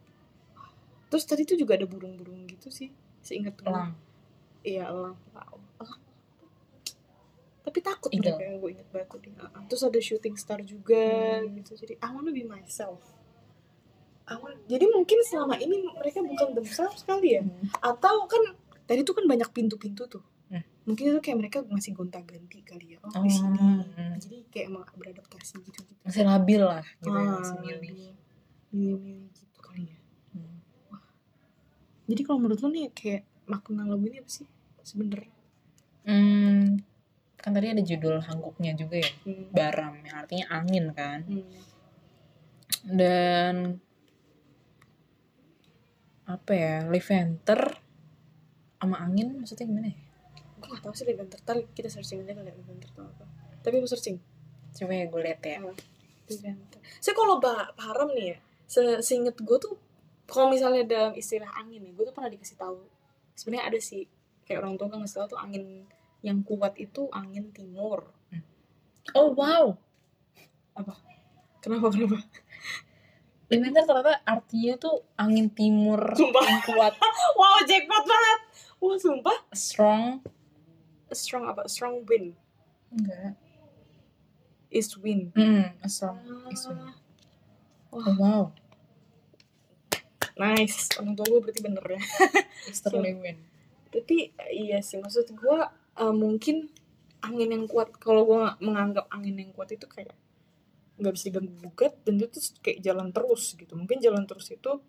terus 1.12 1.28
tadi 1.28 1.44
tuh 1.44 1.60
juga 1.60 1.76
ada 1.76 1.84
burung-burung 1.84 2.48
gitu 2.48 2.72
sih 2.72 2.90
seingat 3.20 3.60
gue 3.60 3.68
elang 3.68 3.92
iya 4.64 4.88
elang 4.88 5.16
wow 5.36 5.60
elang 5.80 6.02
tapi 7.66 7.82
takut 7.82 8.14
Eagle. 8.14 8.30
mereka 8.32 8.44
yang 8.46 8.58
gue 8.62 8.70
inget 8.78 8.88
banget 8.94 9.10
tadi 9.10 9.30
ah. 9.42 9.64
terus 9.66 9.84
ada 9.84 10.00
shooting 10.00 10.36
star 10.38 10.62
juga 10.62 11.04
Hmm. 11.42 11.56
gitu 11.60 11.76
jadi 11.76 11.94
I 12.00 12.10
wanna 12.14 12.32
be 12.32 12.46
myself 12.46 13.02
I 14.26 14.38
wanna- 14.38 14.62
jadi 14.66 14.86
mungkin 14.90 15.20
selama 15.26 15.58
ini 15.58 15.84
mereka 15.98 16.22
bukan 16.22 16.54
themselves 16.54 17.02
kali 17.04 17.38
ya 17.38 17.44
atau 17.82 18.26
kan 18.30 18.54
tadi 18.86 19.02
tuh 19.02 19.18
kan 19.18 19.26
banyak 19.26 19.50
pintu-pintu 19.52 20.06
tuh 20.06 20.22
Hmm. 20.22 20.35
Mungkin 20.86 21.04
itu 21.08 21.20
kayak 21.20 21.38
mereka 21.40 21.58
masih 21.66 21.92
gonta-ganti 21.92 22.62
kali 22.62 22.94
ya. 22.94 23.00
Oh, 23.02 23.10
Oh, 23.12 23.22
di 23.22 23.30
sini. 23.30 23.58
Hmm. 23.58 24.16
jadi 24.16 24.38
kayak 24.48 24.66
emang 24.70 24.84
beradaptasi 24.92 25.58
gitu-gitu 25.60 25.98
masih 26.00 26.24
labil 26.24 26.62
lah 26.62 26.86
gitu 26.96 27.10
ya 27.10 27.18
Ah, 27.20 27.36
masih 27.36 27.58
milih. 27.60 28.14
milih-milih 28.72 29.02
gitu 29.32 29.60
kali 29.60 29.84
ya. 29.88 29.98
Hmm. 30.32 30.62
jadi 32.06 32.22
kalau 32.22 32.40
menurut 32.40 32.60
lo 32.60 32.70
nih 32.70 32.86
kayak 32.92 33.22
makna 33.46 33.84
lagu 33.84 34.04
ini 34.04 34.20
apa 34.20 34.30
sih 34.30 34.48
sebenernya 34.82 35.34
Hmm, 36.06 36.78
kan 37.36 37.50
tadi 37.50 37.68
ada 37.68 37.82
judul 37.82 38.22
hangguknya 38.22 38.74
juga 38.74 39.00
ya 39.00 39.10
hmm. 39.26 39.50
baram 39.50 39.98
yang 40.00 40.16
artinya 40.16 40.46
angin 40.52 40.86
kan. 40.92 41.26
Hmm. 41.26 41.50
dan 42.86 43.56
apa 46.26 46.52
ya 46.52 46.76
Leventer 46.86 47.82
sama 48.76 48.98
angin 49.00 49.34
maksudnya 49.36 49.66
gimana 49.66 49.90
ya 49.90 49.98
gue 50.66 50.74
gak 50.74 50.82
tau 50.82 50.92
sih 50.92 51.06
Leventer 51.06 51.38
Ntar 51.40 51.62
kita 51.72 51.86
searching 51.88 52.22
aja 52.22 52.34
kali 52.34 52.50
ya 52.50 52.56
Leventer 52.56 52.90
tuh 52.90 53.06
apa. 53.06 53.26
Tapi 53.62 53.76
mau 53.78 53.86
searching. 53.86 54.18
Coba 54.74 54.92
ya 54.92 55.06
gue 55.06 55.22
lihat 55.22 55.40
ya. 55.40 55.62
Leventer 56.26 56.82
saya 56.98 57.14
kalau 57.14 57.38
ba- 57.38 57.70
paham 57.72 58.10
nih 58.12 58.34
ya 58.34 58.38
se- 58.66 59.00
seinget 59.00 59.38
gue 59.38 59.58
tuh 59.58 59.78
kalau 60.26 60.50
misalnya 60.50 60.82
dalam 60.84 61.14
istilah 61.14 61.54
angin 61.54 61.80
nih 61.80 61.94
gue 61.94 62.04
tuh 62.04 62.14
pernah 62.14 62.28
dikasih 62.28 62.58
tahu. 62.58 62.82
Sebenarnya 63.34 63.70
ada 63.70 63.80
sih 63.80 64.10
kayak 64.44 64.60
orang 64.60 64.74
tua 64.76 64.90
kan 64.90 64.98
ngasih 65.00 65.18
tahu 65.22 65.38
tuh 65.38 65.40
angin 65.40 65.86
yang 66.20 66.42
kuat 66.42 66.74
itu 66.76 67.06
angin 67.10 67.54
timur. 67.54 68.10
Oh 69.14 69.30
wow. 69.32 69.78
Kenapa 71.62 71.90
kenapa? 71.90 72.18
Leventer 73.46 73.86
ternyata 73.86 74.18
artinya 74.26 74.74
tuh 74.76 75.06
angin 75.16 75.50
timur 75.50 76.02
Sumpah. 76.18 76.42
yang 76.42 76.62
kuat. 76.66 76.94
Wow 77.38 77.60
jackpot 77.64 78.04
banget. 78.04 78.40
Wah 78.80 78.98
sumpah. 78.98 79.38
Strong 79.52 80.24
A 81.10 81.16
strong 81.16 81.46
apa 81.50 81.68
strong 81.70 82.02
wind 82.06 82.34
enggak. 82.94 83.38
East 84.74 84.98
wind 85.00 85.32
hmm 85.36 85.76
a 85.82 85.88
strong 85.90 86.20
is 86.52 86.66
wind. 86.68 86.82
Wah. 87.94 88.06
oh 88.06 88.16
wow. 88.20 88.44
Nice. 90.36 90.92
Orang 91.00 91.16
tua 91.16 91.32
gue 91.32 91.40
berarti 91.40 91.64
bener 91.64 91.86
ya. 91.96 92.02
Easterly 92.68 93.16
wind 93.16 93.56
tapi 93.96 94.36
iya 94.52 94.84
sih 94.84 95.00
maksud 95.00 95.32
gue 95.32 95.58
eh, 95.96 96.16
mungkin 96.16 96.68
angin 97.24 97.50
yang 97.56 97.66
kuat 97.66 97.96
kalau 97.96 98.28
gue 98.28 98.44
menganggap 98.60 99.08
angin 99.08 99.40
yang 99.40 99.52
kuat 99.56 99.72
itu 99.72 99.88
kayak 99.88 100.14
nggak 100.96 101.12
bisa 101.16 101.32
diganggu 101.32 101.56
gugat 101.60 101.94
dan 102.04 102.20
itu 102.20 102.28
tuh 102.32 102.42
kayak 102.64 102.80
jalan 102.80 103.12
terus 103.12 103.56
gitu. 103.56 103.74
Mungkin 103.76 104.00
jalan 104.00 104.24
terus 104.24 104.48
itu 104.52 104.80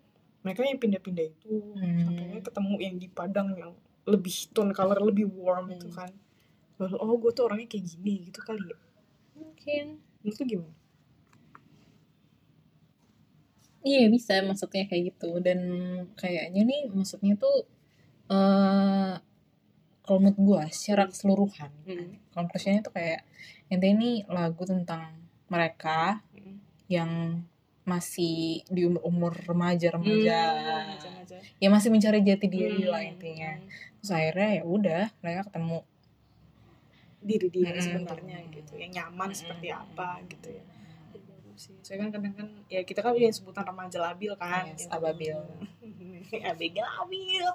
mereka 0.43 0.63
yang 0.63 0.79
pindah-pindah 0.79 1.25
itu. 1.27 1.51
Hmm. 1.75 1.99
sampainya 2.03 2.39
ketemu 2.43 2.75
yang 2.79 2.95
di 2.99 3.07
padang 3.11 3.47
yang 3.55 3.73
lebih 4.07 4.35
tone 4.55 4.71
color 4.71 4.99
lebih 5.03 5.27
warm 5.29 5.67
itu 5.75 5.87
Hmm. 5.91 5.97
kan 5.99 6.11
baru 6.77 6.95
oh 7.01 7.17
gue 7.21 7.31
tuh 7.35 7.43
orangnya 7.49 7.67
kayak 7.71 7.85
gini 7.91 8.13
gitu 8.29 8.39
kali 8.39 8.63
ya 8.71 8.77
mungkin 9.35 9.85
itu 10.23 10.41
gimana 10.45 10.75
Iya 13.87 14.11
bisa 14.11 14.33
maksudnya 14.43 14.83
kayak 14.89 15.03
gitu 15.15 15.39
dan 15.39 15.59
kayaknya 16.19 16.61
nih 16.67 16.81
maksudnya 16.91 17.33
tuh 17.39 17.57
eh 18.27 19.13
kalau 20.03 20.19
menurut 20.23 20.39
gua 20.39 20.63
secara 20.71 21.03
keseluruhan 21.11 21.71
Hmm. 21.87 22.09
konklusinya 22.35 22.79
tuh 22.83 22.93
kayak 22.97 23.21
intinya 23.71 23.93
ini 24.03 24.11
lagu 24.27 24.63
tentang 24.67 25.03
mereka 25.47 26.19
Hmm. 26.35 26.59
yang 26.91 27.11
masih 27.87 28.61
di 28.67 28.83
umur 28.83 28.99
umur 29.01 29.33
remaja 29.39 29.87
remaja 29.89 30.39
Remaja-remaja. 30.43 31.37
ya 31.55 31.67
masih 31.71 31.87
mencari 31.87 32.19
jati 32.19 32.45
diri 32.45 32.83
lah 32.83 32.99
Hmm. 32.99 33.11
intinya 33.15 33.51
terus 33.97 34.11
akhirnya 34.11 34.49
ya 34.53 34.63
udah 34.67 35.03
mereka 35.17 35.41
ketemu 35.47 35.77
diri 37.17 37.47
dia 37.47 37.71
Mm-mm. 37.71 37.81
sebenarnya 37.81 38.37
gitu 38.51 38.71
yang 38.75 38.91
nyaman 38.93 39.29
Mm-mm. 39.29 39.39
seperti 39.39 39.67
apa 39.69 40.19
gitu 40.27 40.47
ya 40.51 40.63
sih 41.57 41.73
saya 41.81 41.97
kan 41.97 42.13
kadang 42.13 42.33
kan 42.35 42.47
ya 42.67 42.83
kita 42.83 43.01
kan 43.01 43.17
yang 43.17 43.33
sebutan 43.33 43.65
remaja 43.65 43.97
labil 43.99 44.35
kan 44.35 44.69
Yes, 44.69 44.85
ababil. 44.87 45.33
ababil 46.45 46.77
labil 46.77 47.45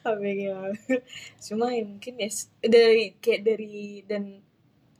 ababil 0.00 0.48
labil 0.48 0.98
cuma 1.38 1.66
ya 1.70 1.84
mungkin 1.84 2.14
ya 2.16 2.30
dari 2.62 3.12
kayak 3.18 3.40
dari 3.44 3.76
dan 4.02 4.40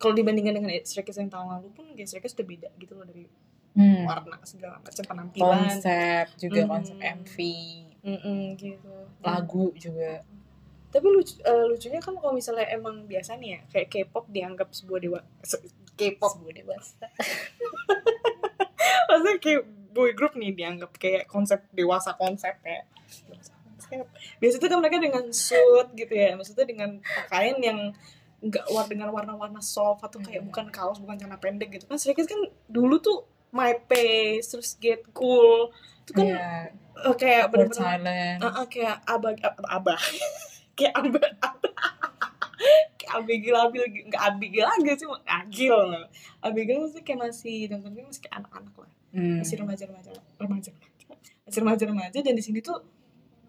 kalau 0.03 0.13
dibandingkan 0.13 0.59
dengan 0.59 0.75
Stray 0.83 1.07
yang 1.07 1.31
tahun 1.31 1.47
lalu 1.53 1.69
pun 1.71 1.87
kayak 1.89 2.05
Stray 2.05 2.21
udah 2.21 2.47
beda 2.49 2.69
gitu 2.77 2.93
loh 2.93 3.07
dari 3.07 3.25
Hmm. 3.73 4.05
warna 4.05 4.37
segala 4.43 4.77
macam 4.77 5.01
penampilan. 5.01 5.49
Konsep 5.65 6.27
juga 6.37 6.61
Mm. 6.61 6.69
konsep 6.69 6.97
MV 6.99 7.37
Mm-mm, 8.03 8.41
gitu. 8.55 8.95
Lagu 9.23 9.73
juga. 9.75 10.21
Tapi 10.91 11.07
lucu, 11.09 11.41
eh, 11.41 11.65
lucunya 11.65 11.97
kan 11.97 12.13
kalau 12.13 12.37
misalnya 12.37 12.69
emang 12.69 13.07
biasa 13.07 13.39
nih 13.39 13.49
ya 13.49 13.61
kayak 13.71 13.89
K-pop 13.89 14.29
dianggap 14.29 14.69
sebuah 14.71 15.01
dewa 15.01 15.21
se- 15.41 15.65
K-pop. 15.95 16.37
Sebuah 16.37 16.53
dewasa. 16.53 17.07
Maksudnya 19.09 19.37
kayak 19.39 19.63
boy 19.89 20.11
group 20.13 20.35
nih 20.35 20.53
dianggap 20.53 20.93
kayak 20.95 21.25
konsep 21.27 21.65
dewasa 21.71 22.13
konsep 22.13 22.57
ya. 22.61 22.85
Biasanya 24.37 24.69
kan 24.69 24.79
mereka 24.81 24.97
dengan 24.99 25.25
suit 25.31 25.89
gitu 25.93 26.13
ya 26.13 26.33
maksudnya 26.33 26.65
dengan 26.65 26.97
pakaian 27.01 27.57
yang 27.57 27.81
nggak 28.43 28.67
war 28.69 28.85
dengan 28.85 29.09
warna-warna 29.09 29.59
soft 29.59 30.03
atau 30.03 30.19
kayak 30.19 30.43
Hmm. 30.43 30.49
bukan 30.51 30.67
kaos 30.69 30.99
bukan 30.99 31.15
celana 31.15 31.39
pendek 31.39 31.71
gitu. 31.73 31.87
Kan 31.87 31.97
sedikit 31.97 32.27
kan 32.27 32.41
dulu 32.67 32.99
tuh 32.99 33.23
my 33.51 33.79
pace 33.81 34.49
terus 34.49 34.75
get 34.77 35.07
cool. 35.13 35.71
Itu 36.03 36.13
kan 36.13 36.27
Iya, 36.27 36.47
eh, 37.01 37.15
kayak 37.15 37.45
silent 37.71 38.39
Ah, 38.41 38.51
ah, 38.53 38.67
kayak 38.67 38.99
abah 39.05 39.33
ab- 39.39 39.71
abah. 39.71 40.01
Kayak 40.73 40.95
abah 40.99 41.21
kayak 42.97 43.13
abigil 43.15 43.53
abil 43.55 43.83
nggak 44.09 44.23
abigil 44.25 44.65
aja 44.65 44.93
sih 44.95 45.05
agil 45.23 45.77
abigil 46.41 46.77
masih 46.81 47.03
kayak 47.03 47.21
masih 47.21 47.59
dan 47.67 47.83
tapi 47.83 48.01
masih 48.01 48.21
kayak 48.21 48.35
anak-anak 48.39 48.75
lah. 48.79 48.91
Hmm. 49.13 49.37
masih 49.37 49.57
remaja-remaja 49.59 50.11
remaja 50.39 50.71
masih 51.45 51.61
remaja-remaja 51.61 52.19
dan 52.19 52.33
di 52.33 52.41
sini 52.41 52.65
tuh 52.65 52.81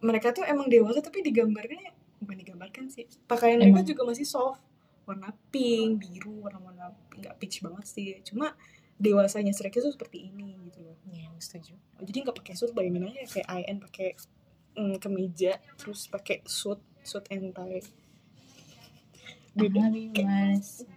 mereka 0.02 0.36
tuh 0.36 0.44
emang 0.44 0.68
dewasa 0.68 1.00
tapi 1.00 1.24
digambarnya 1.24 1.96
bukan 2.20 2.36
digambarkan 2.38 2.92
sih. 2.92 3.08
Pakaian 3.24 3.56
mereka 3.58 3.84
juga 3.86 4.04
masih 4.04 4.26
soft 4.26 4.60
warna 5.04 5.36
pink 5.52 6.00
biru 6.00 6.48
warna-warna 6.48 6.96
nggak 7.20 7.36
peach 7.40 7.60
banget 7.60 7.86
sih. 7.88 8.08
Cuma 8.24 8.56
dewasanya 8.98 9.52
Kids 9.52 9.84
tuh 9.84 9.94
seperti 9.94 10.32
ini 10.32 10.70
gitu 10.70 10.80
loh. 10.84 10.98
Iya, 11.10 11.30
setuju. 11.40 11.76
Jadi 12.00 12.18
nggak 12.24 12.38
pakai 12.40 12.54
suit 12.56 12.72
bayangin 12.72 13.10
aja 13.10 13.24
kayak 13.28 13.48
IN 13.68 13.78
pakai 13.84 14.10
mm, 14.78 14.96
kemeja 15.02 15.60
terus 15.76 16.08
pakai 16.08 16.42
suit 16.48 16.80
suit 17.04 17.26
and 17.34 17.52
tie. 17.52 17.82
Beda. 19.54 19.92
Mas. 20.24 20.88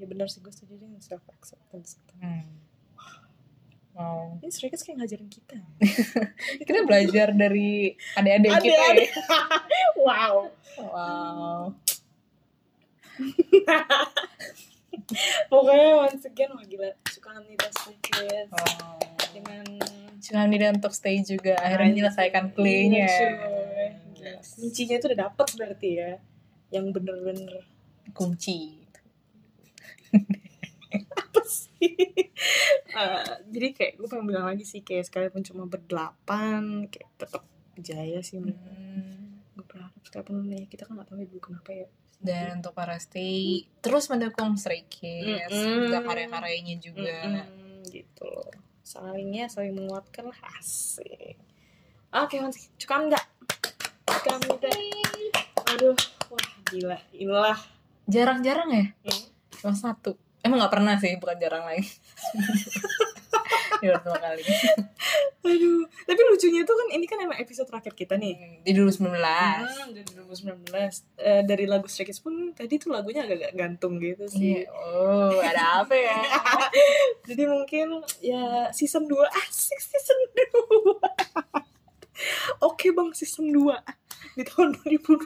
Ya 0.00 0.04
benar 0.08 0.26
sih 0.32 0.40
gue 0.40 0.48
setuju 0.48 0.80
dengan 0.80 1.04
self 1.04 1.20
acceptance 1.28 2.00
hmm. 2.16 2.69
Wow. 3.94 4.38
Ini 4.42 4.50
Stray 4.52 4.70
Kids 4.70 4.82
kayak 4.86 4.98
ngajarin 5.02 5.28
kita. 5.30 5.56
Kita 6.66 6.80
belajar 6.86 7.32
dari 7.34 7.96
adik-adik 8.16 8.50
kita 8.60 8.66
ya. 8.66 8.70
Adik-adik. 8.94 9.10
wow. 10.06 10.34
Wow. 10.78 11.74
Pokoknya 15.50 15.88
once 16.06 16.24
again 16.26 16.50
wah 16.54 16.64
gila. 16.64 16.90
Suka 17.10 17.30
nih 17.42 17.56
Stray 17.58 17.96
Kids 18.02 18.52
oh. 18.54 18.98
dengan 19.34 19.64
cuma 20.20 20.44
tidak 20.46 20.70
untuk 20.76 20.92
stay 20.92 21.24
juga 21.24 21.56
akhirnya 21.56 21.88
menyelesaikan 21.96 22.52
playnya 22.52 23.08
Iya, 24.20 24.36
kuncinya 24.44 25.00
itu 25.00 25.08
udah 25.08 25.32
dapet 25.32 25.48
berarti 25.56 25.96
ya 25.96 26.20
yang 26.68 26.92
bener-bener. 26.92 27.64
Kunci 28.12 28.80
Eh, 33.00 33.24
jadi 33.48 33.66
kayak 33.72 33.92
gue 33.96 34.06
pengen 34.06 34.26
bilang 34.26 34.44
lagi 34.44 34.62
sih 34.62 34.80
kayak 34.80 35.06
sekalipun 35.06 35.40
cuma 35.40 35.64
berdelapan 35.64 36.84
kayak 36.86 37.08
tetap 37.16 37.42
jaya 37.74 38.20
sih 38.20 38.36
menurut 38.36 38.60
Hmm. 38.60 39.40
gue 39.50 39.64
berharap 39.64 39.92
sekalipun 40.02 40.44
nih 40.44 40.64
kita 40.66 40.84
kan 40.84 40.94
nggak 40.94 41.08
tahu 41.08 41.24
dulu 41.24 41.40
kenapa 41.42 41.70
ya. 41.74 41.88
Dan 42.18 42.60
untuk 42.60 42.76
para 42.76 42.96
stay 42.96 43.64
terus 43.80 44.06
mendukung 44.06 44.52
Stray 44.54 44.84
Kids 44.84 45.48
Mm-mm. 45.48 45.88
juga 45.88 46.04
karya-karyanya 46.04 46.76
juga. 46.76 47.16
Mm-mm, 47.24 47.88
gitu 47.88 48.24
loh. 48.26 48.52
Salingnya 48.82 49.48
saling 49.48 49.72
menguatkan 49.72 50.28
asik. 50.52 51.40
Oke 52.10 52.36
Mas 52.38 52.68
cukup 52.76 53.08
nggak? 53.08 53.24
Cukup 54.04 54.60
udah. 54.60 54.76
Aduh 55.70 55.96
wah 56.28 56.48
gila. 56.66 56.98
Inilah. 57.10 57.60
Jarang-jarang 58.04 58.68
ya? 58.68 58.84
Hmm. 59.00 59.24
cuma 59.54 59.72
satu. 59.72 60.12
Emang 60.40 60.56
nggak 60.56 60.72
pernah 60.72 60.96
sih 60.96 61.16
bukan 61.16 61.36
jarang 61.36 61.64
lagi 61.64 61.84
ya 63.80 63.96
dua 63.96 64.16
kali. 64.16 64.42
Aduh 65.50 65.82
tapi 66.04 66.20
lucunya 66.22 66.62
tuh 66.62 66.74
kan 66.74 66.88
ini 66.90 67.04
kan 67.04 67.18
emang 67.18 67.36
episode 67.36 67.64
terakhir 67.64 67.92
kita 67.92 68.14
nih. 68.14 68.60
Di 68.60 68.72
2019 68.72 69.16
Hmm, 69.16 69.90
dari 69.90 70.10
2019 70.14 70.68
Eh, 71.16 71.42
dari 71.42 71.64
lagu 71.64 71.84
Stray 71.84 72.04
Kids 72.04 72.20
pun 72.20 72.32
tadi 72.52 72.76
tuh 72.76 72.90
lagunya 72.90 73.24
agak 73.24 73.52
gantung 73.52 73.96
gitu 73.96 74.24
sih. 74.26 74.60
Iya. 74.60 74.70
oh 74.70 75.36
ada 75.36 75.82
apa 75.82 75.92
ya? 75.92 76.18
Jadi 77.28 77.42
mungkin 77.44 77.86
ya 78.20 78.68
season 78.70 79.04
2 79.04 79.16
asik 79.40 79.78
season 79.78 80.18
2 80.34 81.00
oke 82.68 82.86
bang 82.90 83.08
season 83.12 83.48
2 83.48 83.72
di 84.30 84.44
tahun 84.44 84.76
2020 84.76 85.24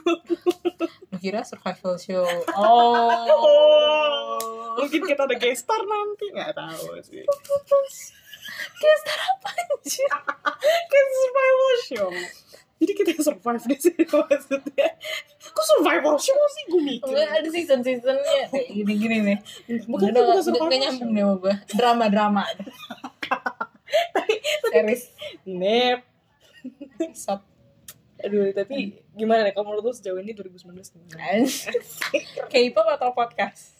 Lu 1.11 1.17
kira 1.19 1.43
survival 1.43 1.95
show. 1.97 2.23
Oh 2.51 3.11
Oh, 3.27 4.39
mungkin 4.77 5.03
kita 5.03 5.23
ada 5.23 5.35
guest 5.35 5.63
star 5.63 5.79
nanti. 5.79 6.31
Nggak 6.31 6.51
tahu 6.53 6.99
sih 7.01 7.23
Guest 8.81 9.01
star 9.03 9.19
apa 9.19 9.49
anjir 9.55 10.09
kayak 10.89 11.07
survival 11.13 11.73
show 11.85 12.09
jadi 12.75 12.91
kita 12.91 13.11
survive 13.23 13.65
di 13.71 13.77
sini 13.79 14.03
maksudnya. 14.03 14.89
Kok 15.55 15.65
survival 15.65 16.15
show 16.19 16.35
sih 16.35 16.63
gue 16.67 16.81
mikir? 16.83 17.15
Ada 17.15 17.47
season 17.47 17.79
seasonnya 17.81 18.51
kayak 18.51 18.67
gini 18.67 18.93
gini 18.99 19.17
nih? 19.23 19.37
Bukan 19.87 20.11
udah 20.11 20.21
bukan 20.21 20.43
survival 20.43 20.67
nggak 20.67 20.81
nyambung 20.83 21.11
nih 21.15 21.23
gue 21.39 21.53
drama 21.71 22.05
drama 22.11 22.43
series. 24.69 25.03
Nep. 25.47 26.03
Sop. 27.15 27.47
Aduh, 28.19 28.51
tapi 28.51 28.99
gimana 29.15 29.47
nih? 29.47 29.53
Kalau 29.55 29.71
menurut 29.71 29.89
lu 29.89 29.93
sejauh 29.95 30.19
ini 30.19 30.35
2019 30.35 30.75
gimana? 30.75 31.47
K-pop 32.51 32.87
atau 32.91 33.15
podcast? 33.15 33.71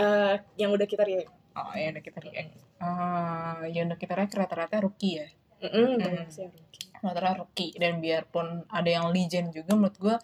Eh, 0.00 0.34
yang 0.56 0.72
udah 0.72 0.86
kita 0.88 1.04
react. 1.04 1.28
oh 1.50 1.74
ya 1.76 1.92
udah 1.92 2.00
kita 2.00 2.22
react 2.22 2.69
Ah, 2.80 3.62
yang 3.68 3.92
udah 3.92 3.98
kita 4.00 4.16
react 4.16 4.34
rata-rata 4.34 4.80
rookie 4.80 5.20
ya. 5.20 5.28
Mm 5.60 6.00
yang 6.00 6.26
rookie. 6.26 6.88
rata-rata 7.04 7.44
rookie. 7.44 7.72
Dan 7.76 8.00
biarpun 8.00 8.64
ada 8.72 8.88
yang 8.88 9.12
legend 9.12 9.52
juga 9.52 9.76
menurut 9.76 9.96
gue 10.00 10.16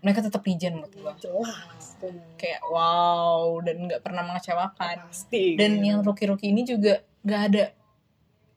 mereka 0.00 0.24
tetap 0.24 0.40
legend 0.44 0.80
menurut 0.80 0.92
gue 0.96 1.12
kayak 2.40 2.62
wow 2.72 3.60
dan 3.60 3.76
nggak 3.84 4.00
pernah 4.00 4.24
mengecewakan. 4.24 5.12
Pasti. 5.12 5.56
dan 5.60 5.76
yang 5.80 6.00
rookie 6.00 6.28
rookie 6.28 6.48
ini 6.52 6.64
juga 6.64 7.04
nggak 7.20 7.42
ada 7.52 7.64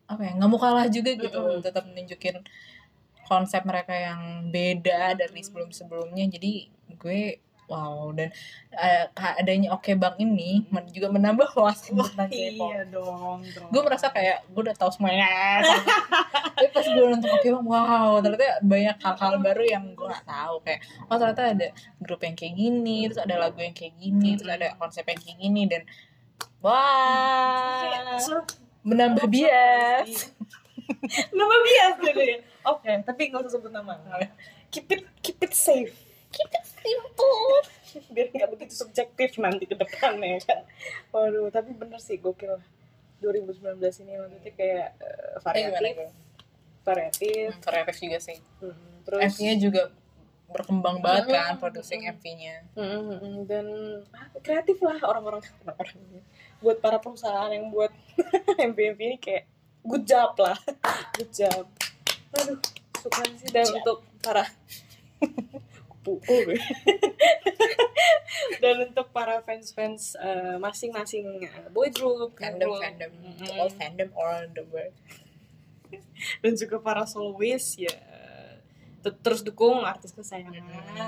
apa 0.07 0.21
ya 0.23 0.31
nggak 0.39 0.49
mau 0.51 0.59
kalah 0.59 0.87
juga 0.87 1.11
gitu. 1.15 1.35
Mm-mm. 1.35 1.59
tetap 1.63 1.83
menunjukin 1.87 2.43
konsep 3.27 3.63
mereka 3.67 3.91
yang 3.95 4.51
beda 4.51 5.15
dari 5.19 5.39
sebelum 5.43 5.71
sebelumnya 5.71 6.27
jadi 6.27 6.67
gue 6.95 7.42
wow 7.65 8.11
dan 8.11 8.29
eh, 8.71 9.05
adanya 9.15 9.71
oke 9.71 9.87
bang 9.93 10.15
ini 10.17 10.67
men- 10.67 10.89
juga 10.89 11.07
menambah 11.07 11.51
wawasan 11.51 11.95
tentang 11.99 12.27
K-pop 12.27 12.69
Iya 12.69 12.81
dong. 12.87 13.39
dong. 13.43 13.69
gue 13.69 13.81
merasa 13.81 14.07
kayak 14.07 14.47
gue 14.47 14.61
udah 14.61 14.75
tahu 14.75 14.89
semuanya 14.89 15.27
tapi 16.55 16.67
pas 16.69 16.83
gue 16.83 17.03
nonton 17.03 17.29
oke 17.29 17.47
bang 17.49 17.65
wow 17.65 18.19
ternyata 18.19 18.59
banyak 18.61 18.97
hal-hal 18.97 19.33
baru 19.39 19.63
yang 19.63 19.83
gue 19.91 20.05
nggak 20.05 20.25
tahu 20.25 20.55
kayak 20.61 20.79
oh 21.05 21.15
ternyata 21.15 21.43
ada 21.49 21.67
grup 21.97 22.21
yang 22.21 22.33
kayak 22.33 22.53
gini 22.53 22.97
terus 23.05 23.19
ada 23.19 23.35
lagu 23.37 23.57
yang 23.57 23.73
kayak 23.73 23.93
gini 23.95 24.35
terus 24.35 24.49
ada 24.49 24.75
konsep 24.75 25.03
yang 25.03 25.17
kayak 25.17 25.37
gini 25.37 25.61
dan 25.65 25.81
wah 26.59 28.19
Sur- 28.19 28.45
menambah 28.87 29.27
bias 29.27 30.35
nama 31.31 31.55
bias 31.63 31.95
jadi. 32.01 32.25
Oke, 32.63 32.91
tapi 33.03 33.27
nggak 33.27 33.43
usah 33.43 33.55
sebut 33.55 33.71
nama. 33.71 33.95
Keep 34.67 34.87
it 34.89 35.01
keep 35.19 35.39
it 35.39 35.51
safe. 35.51 35.95
Keep 36.33 36.49
it 36.49 36.65
simple 36.65 37.37
Biar 38.13 38.27
nggak 38.33 38.49
begitu 38.49 38.73
subjektif 38.73 39.37
nanti 39.37 39.69
ke 39.69 39.77
depannya 39.77 40.41
kan. 40.41 40.65
Waduh, 41.13 41.53
tapi 41.53 41.77
bener 41.77 42.01
sih 42.01 42.17
gokil. 42.17 42.57
2019 43.21 43.79
ini 44.03 44.13
maksudnya 44.19 44.51
kayak 44.57 44.87
eh, 44.99 45.33
variatif, 45.39 45.95
variatif. 46.83 47.47
Hmm, 47.53 47.61
variatif 47.63 47.95
juga 48.01 48.17
sih. 48.19 48.37
Hmm, 48.59 48.75
Terus 49.05 49.21
MV-nya 49.29 49.55
juga 49.61 49.83
berkembang 50.53 51.01
banget 51.01 51.33
kan 51.33 51.57
Mm-mm. 51.57 51.61
produksi 51.61 51.97
MV-nya 51.97 52.61
Mm, 52.77 53.49
dan 53.49 53.65
ah, 54.13 54.29
kreatif 54.37 54.77
lah 54.85 55.01
orang-orang 55.01 55.41
orang 55.65 55.97
buat 56.61 56.77
para 56.77 57.01
perusahaan 57.01 57.49
yang 57.49 57.73
buat 57.73 57.89
MV 58.69 58.77
MV 58.93 58.99
ini 59.01 59.17
kayak 59.17 59.49
good 59.81 60.05
job 60.05 60.37
lah. 60.37 60.57
Good 61.17 61.31
job. 61.33 61.65
Aduh 62.37 62.57
suka 63.03 63.21
sih 63.35 63.51
dan 63.51 63.67
untuk 63.67 63.99
para 64.23 64.47
gue. 66.05 66.55
dan 68.59 68.75
untuk 68.83 69.07
para 69.09 69.39
fans-fans 69.39 70.15
eh, 70.15 70.55
masing-masing 70.57 71.25
eh, 71.41 71.67
boy 71.69 71.87
group 71.89 72.35
fandom 72.35 72.69
girl, 72.69 72.81
fandom. 72.81 73.11
Mm-mm, 73.13 73.49
all 73.55 73.71
fandom 73.71 74.09
all 74.13 74.43
the 74.49 74.63
world. 74.65 74.95
Dan 76.39 76.53
juga 76.53 76.79
para 76.79 77.05
soloist 77.05 77.77
ya 77.77 77.93
te- 78.99 79.19
terus 79.19 79.39
dukung 79.39 79.83
artis 79.83 80.09
kesayangan 80.09 80.63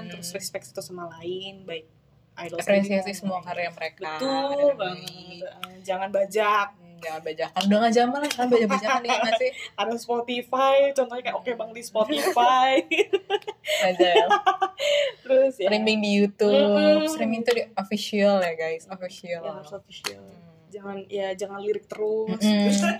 Mm. 0.05 0.11
terus 0.11 0.29
respect 0.31 0.65
satu 0.65 0.79
sama 0.79 1.07
lain 1.17 1.63
baik 1.63 1.87
idol 2.37 2.59
apresiasi 2.59 3.15
semua 3.15 3.39
karya 3.39 3.71
mereka. 3.71 4.19
Betul 4.19 4.75
banget. 4.75 5.41
Eh, 5.41 5.79
jangan 5.81 6.11
bajak. 6.11 6.75
Hmm, 6.75 6.84
jangan 7.05 7.21
bajakan 7.21 7.61
udah 7.69 7.77
gak 7.77 7.93
zaman 7.93 8.17
lah. 8.17 8.31
Kan 8.33 8.47
baja 8.49 8.65
bajakan 8.65 9.01
ya 9.05 9.15
nggak 9.21 9.37
sih? 9.37 9.51
Ada 9.79 9.93
Spotify 10.01 10.75
contohnya 10.97 11.23
kayak 11.29 11.37
oke 11.37 11.51
bang 11.53 11.71
di 11.71 11.83
Spotify. 11.85 12.71
Aja 13.87 14.13
terus 15.21 15.53
ya. 15.61 15.69
Streaming 15.69 16.01
di 16.01 16.09
YouTube. 16.17 16.51
Mm-mm. 16.51 17.09
streaming 17.09 17.41
itu 17.45 17.51
di 17.53 17.63
official 17.77 18.41
ya 18.41 18.53
guys. 18.57 18.89
Official. 18.89 19.41
Ya 19.45 19.51
harus 19.53 19.71
official. 19.73 20.21
Hmm. 20.21 20.43
jangan 20.73 20.97
ya 21.07 21.31
jangan 21.37 21.61
lirik 21.61 21.85
terus. 21.85 22.41
Mm-mm. 22.41 22.73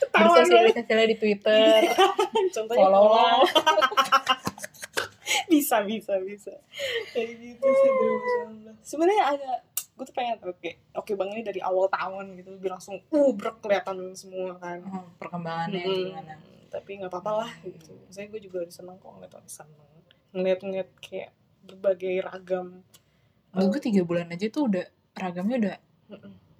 Ketawa 0.00 0.26
gue. 0.26 0.46
bersosialisasinya 0.46 1.06
di 1.10 1.16
Twitter. 1.18 1.90
Contohnya 2.54 2.86
follow 2.86 3.42
bisa 5.54 5.76
bisa 5.86 6.14
bisa. 6.22 6.54
Kayak 7.12 7.28
gitu 7.38 7.66
sih 7.66 7.90
2019 8.74 8.74
sebenarnya 8.84 9.24
ada 9.36 9.50
gue 9.94 10.04
tuh 10.10 10.14
pengen 10.14 10.42
oke 10.42 10.70
oke 10.98 11.12
bang 11.14 11.30
ini 11.38 11.42
dari 11.46 11.60
awal 11.62 11.86
tahun 11.86 12.34
gitu 12.42 12.58
biar 12.58 12.74
langsung 12.74 12.98
uh 12.98 13.30
brek 13.30 13.62
kelihatan 13.62 14.10
semua 14.18 14.58
kan. 14.58 14.82
Oh, 14.90 15.06
perkembangannya 15.22 15.86
Mm-mm. 15.86 16.04
gimana? 16.10 16.34
Tapi 16.66 16.90
nggak 16.98 17.10
apa-apa 17.14 17.46
lah 17.46 17.50
gitu. 17.62 17.94
Saya 18.10 18.26
gue 18.26 18.42
juga 18.42 18.66
seneng 18.66 18.98
kok 18.98 19.14
ngeliat 19.14 19.32
orang 19.38 19.50
seneng. 19.50 19.90
Ngeliat-ngeliat 20.34 20.90
kayak 20.98 21.30
berbagai 21.64 22.26
ragam 22.26 22.82
Menurut 23.54 23.78
gue 23.78 23.82
tiga 23.86 24.02
bulan 24.02 24.34
aja 24.34 24.50
tuh 24.50 24.66
udah 24.66 24.86
ragamnya 25.14 25.56
udah 25.62 25.76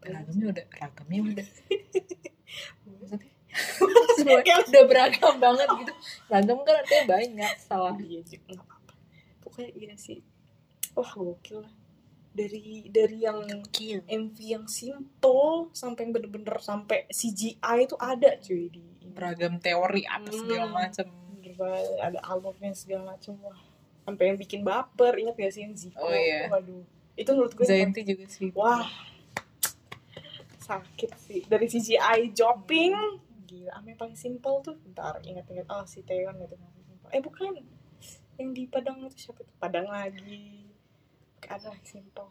ragamnya 0.06 0.46
udah 0.54 0.64
ragamnya 0.78 1.20
udah. 1.34 1.48
Maksudnya? 2.86 3.32
Udah 4.66 4.82
beragam 4.90 5.38
banget 5.38 5.68
gitu. 5.78 5.92
Ragam 6.26 6.58
kan 6.66 6.74
artinya 6.74 7.04
banyak 7.06 7.52
salah. 7.62 7.94
Iya 8.02 8.22
juga 8.26 8.58
nggak 8.58 8.66
apa-apa. 8.66 8.94
Pokoknya 9.46 9.70
iya 9.78 9.94
sih. 9.94 10.22
Wah 10.94 11.06
gokil 11.14 11.62
lah 11.62 11.74
dari 12.34 12.90
dari 12.90 13.22
yang 13.22 13.46
MV 14.04 14.36
yang 14.36 14.66
simple 14.66 15.70
sampai 15.70 16.04
yang 16.04 16.12
bener-bener 16.12 16.58
sampai 16.58 17.06
CGI 17.08 17.56
itu 17.80 17.94
ada 17.94 18.34
cuy 18.36 18.66
di 18.68 18.82
beragam 19.08 19.56
teori 19.56 20.02
apa 20.04 20.28
segala 20.28 20.66
Hmm. 20.66 20.74
macam 20.74 21.06
Bener 21.34 21.54
banget, 21.54 21.86
ada 22.02 22.18
albumnya 22.24 22.74
segala 22.74 23.14
macam 23.14 23.38
wah 23.40 23.54
sampai 24.02 24.24
yang 24.28 24.36
bikin 24.36 24.60
baper 24.60 25.14
ingat 25.14 25.34
gak 25.34 25.52
sih 25.52 25.62
yang 25.62 25.72
Zico 25.72 25.96
Oh, 25.96 26.10
iya. 26.10 26.50
waduh 26.50 26.82
itu 27.14 27.30
menurut 27.30 27.54
gue 27.54 27.62
yang 27.62 27.94
Zainti 27.94 28.00
juga 28.02 28.26
sih 28.26 28.50
Wah, 28.50 28.90
sakit 30.58 31.10
sih. 31.20 31.40
Dari 31.44 31.68
CGI 31.68 32.32
Jopping, 32.32 32.94
gila. 33.44 33.70
Ama 33.76 33.86
yang 33.86 34.00
paling 34.00 34.16
simpel 34.16 34.58
tuh, 34.60 34.74
bentar 34.80 35.20
ingat-ingat. 35.20 35.68
Oh, 35.68 35.84
si 35.84 36.00
Taeyeon 36.00 36.40
itu 36.40 36.56
yang. 36.56 36.72
Eh, 37.12 37.20
bukan. 37.20 37.60
Yang 38.34 38.48
di 38.50 38.62
Padang 38.66 39.04
itu 39.04 39.28
siapa 39.28 39.44
tuh? 39.44 39.54
Padang 39.60 39.86
lagi. 39.86 40.63
Ada 41.48 41.68
yang 41.70 41.84
simpel. 41.84 42.26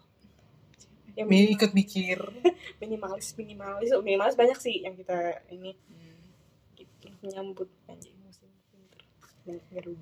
Yang 1.13 1.27
Mi 1.29 1.53
ikut 1.53 1.71
mikir. 1.77 2.17
Minimalis, 2.81 3.37
minimalis. 3.37 3.93
Oh, 3.93 4.01
minimalis 4.01 4.33
banyak 4.33 4.57
sih 4.57 4.81
yang 4.81 4.97
kita 4.97 5.45
ini 5.53 5.77
gitu 6.73 7.07
menyambut 7.21 7.69
anjing 7.85 8.17
musim 8.25 8.49
winter. 8.73 9.01
Dan. 9.45 9.61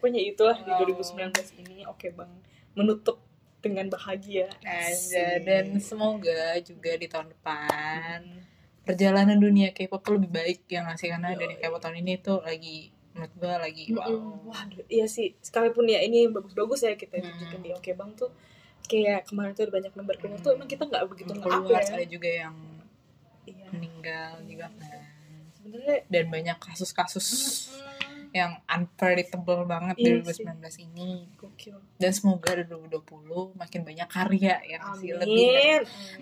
Pokoknya 0.00 0.20
itulah 0.24 0.56
di 0.64 0.72
Wow. 0.72 0.88
2019 0.88 1.60
ini. 1.60 1.84
Oke 1.84 2.08
bang. 2.16 2.32
Menutup 2.72 3.20
dengan 3.60 3.92
bahagia. 3.92 4.48
Aja 4.64 5.36
dan 5.44 5.76
semoga 5.84 6.56
juga 6.64 6.96
di 6.96 7.04
tahun 7.04 7.28
depan 7.36 8.48
perjalanan 8.90 9.38
dunia 9.38 9.70
K-pop 9.70 10.02
tuh 10.02 10.18
lebih 10.18 10.32
baik 10.34 10.60
yang 10.66 10.88
ngasih 10.90 11.14
karena 11.14 11.36
dari 11.38 11.54
K-pop 11.60 11.78
tahun 11.78 12.02
ini 12.02 12.18
tuh 12.18 12.42
lagi 12.42 12.90
menurut 13.10 13.32
gue 13.34 13.54
lagi 13.56 13.84
wow 13.90 14.06
Mm-mm. 14.06 14.46
Wah, 14.46 14.62
iya 14.86 15.06
sih. 15.06 15.34
Sekalipun 15.38 15.84
ya 15.84 15.98
ini 15.98 16.26
bagus-bagus 16.26 16.80
ya 16.82 16.94
kita 16.94 17.16
Hmm. 17.16 17.26
tunjukin 17.28 17.60
di 17.60 17.70
Oke 17.72 17.90
Bang 17.92 18.14
tuh 18.14 18.30
kayak 18.82 19.24
kemarin 19.24 19.52
tuh 19.52 19.64
ada 19.64 19.72
banyak 19.72 19.92
member 19.92 20.16
keluar 20.16 20.38
tuh 20.38 20.52
emang 20.52 20.66
kita 20.66 20.82
nggak 20.84 21.04
begitu 21.06 21.32
keluar 21.36 21.62
ya. 21.76 21.90
ada 21.92 22.04
juga 22.04 22.26
yang 22.28 22.54
Iya. 23.42 23.66
meninggal 23.68 24.32
juga 24.44 24.66
kan 24.68 25.02
Sebenarnya 25.52 25.96
dan 26.06 26.24
banyak 26.28 26.56
kasus-kasus 26.58 27.26
mm, 27.68 27.99
yang 28.32 28.62
unpredictable 28.64 29.62
banget 29.64 29.94
di 29.96 30.06
Iya 30.12 30.22
2019 30.22 30.54
ini 30.84 31.08
gokil. 31.34 31.76
dan 31.94 32.10
semoga 32.10 32.54
di 32.54 32.64
2020 32.64 33.02
makin 33.52 33.80
banyak 33.82 34.06
karya 34.06 34.54
yang 34.64 34.82
Amin. 34.82 34.94
masih 34.94 35.10
lebih 35.16 35.48
Amin. 35.48 35.80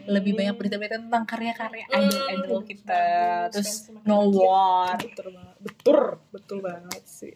lebih 0.09 0.33
banyak 0.35 0.55
berita-berita 0.55 0.97
tentang 0.99 1.25
karya-karya 1.25 1.85
Hmm, 1.87 2.01
idol-idol 2.01 2.61
kita 2.65 2.89
banget. 2.89 3.49
terus 3.53 3.73
no 4.03 4.19
one 4.27 4.97
Betul 4.99 5.29
banget. 5.31 5.57
Betul, 5.61 6.01
betul 6.31 6.59
banget 6.61 7.03
sih. 7.05 7.35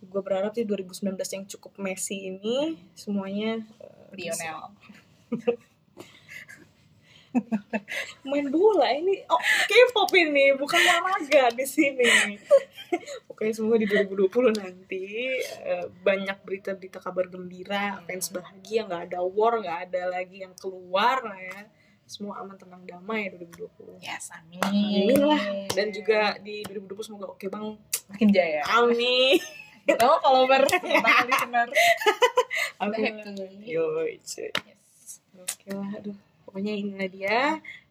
Gue 0.00 0.20
berharap 0.20 0.52
di 0.52 0.62
2019 0.62 1.04
yang 1.30 1.44
cukup 1.46 1.72
messy 1.76 2.30
ini 2.30 2.56
semuanya 2.92 3.60
bisa. 4.10 4.40
Lionel 4.40 4.72
main 8.28 8.46
bola 8.48 8.88
ini 8.94 9.22
oh 9.26 9.40
K-pop 9.40 10.10
ini 10.14 10.54
bukan 10.54 10.78
olahraga 10.78 11.50
di 11.52 11.66
sini 11.66 12.38
Pokoknya 13.26 13.50
semoga 13.50 13.76
di 13.82 13.90
2020 13.90 14.54
nanti 14.54 15.02
eh, 15.42 15.86
banyak 15.90 16.46
berita-berita 16.46 17.02
kabar 17.02 17.26
gembira, 17.26 17.98
fans 18.06 18.30
bahagia, 18.30 18.86
nggak 18.86 19.10
ada 19.10 19.18
war, 19.26 19.58
nggak 19.58 19.90
ada 19.90 20.14
lagi 20.14 20.46
yang 20.46 20.54
keluar 20.54 21.18
lah 21.26 21.34
ya. 21.34 21.66
Semua 22.06 22.38
aman 22.38 22.54
tenang 22.54 22.86
damai 22.86 23.34
2020. 23.34 23.98
yes 23.98 24.30
amin 24.30 24.62
Amin 24.62 25.18
lah. 25.18 25.42
Dan 25.74 25.90
juga 25.90 26.38
di 26.38 26.62
2020 26.70 27.02
semoga 27.02 27.34
oke 27.34 27.46
bang. 27.50 27.74
makin 28.14 28.28
jaya 28.30 28.62
Amin. 28.70 29.40
kita 29.88 30.04
mau 30.06 30.20
follower 30.22 30.62
tentang 30.70 31.26
listener 31.26 31.68
Amin. 32.78 33.18
Yo, 33.66 34.06
cuy. 34.06 34.50
Oke 35.34 35.68
lah, 35.74 35.88
aduh. 35.98 36.14
Pokoknya 36.54 36.78
inilah 36.78 37.10
dia 37.10 37.38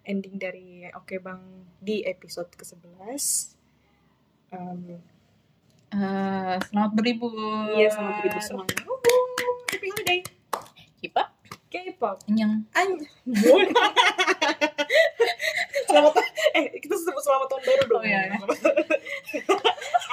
ending 0.07 0.39
dari 0.39 0.87
Oke 0.95 1.19
Bang 1.19 1.67
di 1.83 1.99
episode 2.07 2.47
ke-11. 2.55 3.59
Um, 4.55 5.03
Eh, 5.91 6.55
selamat 6.71 6.95
berlibur 6.95 7.35
Iya, 7.75 7.91
selamat 7.91 8.23
beribu 8.23 8.39
semuanya. 8.39 8.79
Happy 9.67 9.87
holiday. 9.91 10.19
Kipa 11.03 11.35
K-pop. 11.67 12.23
yang 12.31 12.63
Anj. 12.71 13.03
selamat 15.91 16.13
eh 16.55 16.79
kita 16.79 16.95
sebut 16.95 17.19
selamat 17.19 17.47
tahun 17.51 17.63
baru 17.67 17.83
dong. 17.91 17.99
Oh, 17.99 18.07
iya, 18.07 18.31
iya. 18.31 18.39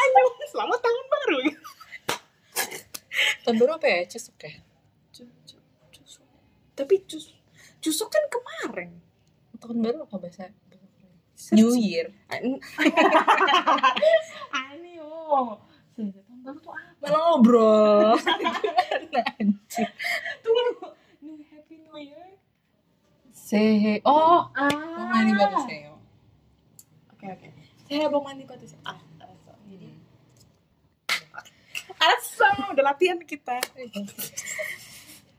Anjing, 0.02 0.26
selamat 0.50 0.78
tahun 0.82 1.04
baru. 1.06 1.38
tahun 3.46 3.56
baru 3.62 3.70
apa 3.78 3.86
ya 3.86 4.00
cusuk 4.10 4.42
ya. 4.42 4.58
Tapi 6.74 6.98
cus 7.06 7.38
cusuk 7.80 8.08
kan 8.08 8.24
kemarin. 8.28 8.90
tahun 9.56 9.76
baru 9.80 9.98
apa 10.04 10.16
bahasa 10.16 10.48
New 11.52 11.72
Year 11.72 12.12
Aneh 14.52 14.96
oh. 15.00 15.56
Tahun 15.92 16.08
baru 16.40 16.58
tuh 16.60 16.72
apa? 16.72 16.72
malah 17.00 17.20
ngobrol 17.26 18.16
anjir 19.40 19.88
Tunggu. 20.40 20.92
New 21.20 21.36
Happy 21.46 21.76
New 21.78 21.96
Year. 21.96 22.36
Sehe 23.30 24.00
oh 24.04 24.48
Ah. 24.52 25.20
ini 25.20 25.32
bagus 25.34 25.64
ya 25.66 25.92
Oke 27.12 27.26
oke. 27.28 27.48
Saya 27.84 28.08
belum 28.08 28.22
mandi 28.22 28.44
batu 28.44 28.64
sih. 28.64 28.80
Ah. 28.80 28.96
Jadi 29.66 29.92
asal 32.00 32.72
udah 32.72 32.84
latihan 32.86 33.20
kita. 33.20 33.60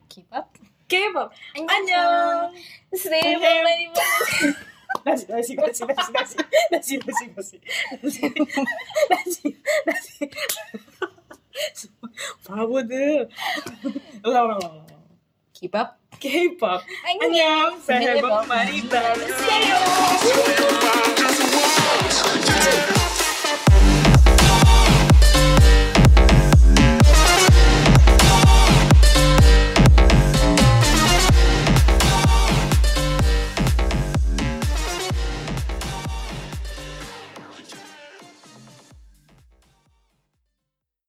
Kipap 0.06 0.51
K-pop. 0.92 1.32
안녕. 1.70 2.52
스네일 2.94 3.40
많이 3.40 3.88
먹 3.88 3.94
다시 5.06 5.26
다시 5.26 5.56
다시 5.56 5.80
다시 5.88 6.12
다시 6.12 6.36
다시 6.70 7.00
다시 7.00 7.32
다시 9.10 9.56
다시 9.86 10.30
바보들. 12.46 13.30
올라 14.26 14.44
올라 14.44 14.58
올라 14.58 14.86
K-pop? 15.54 15.92
안녕. 17.22 17.80
새해 17.80 18.20
복 18.20 18.46
많이 18.48 18.82
받으세요. 18.90 19.76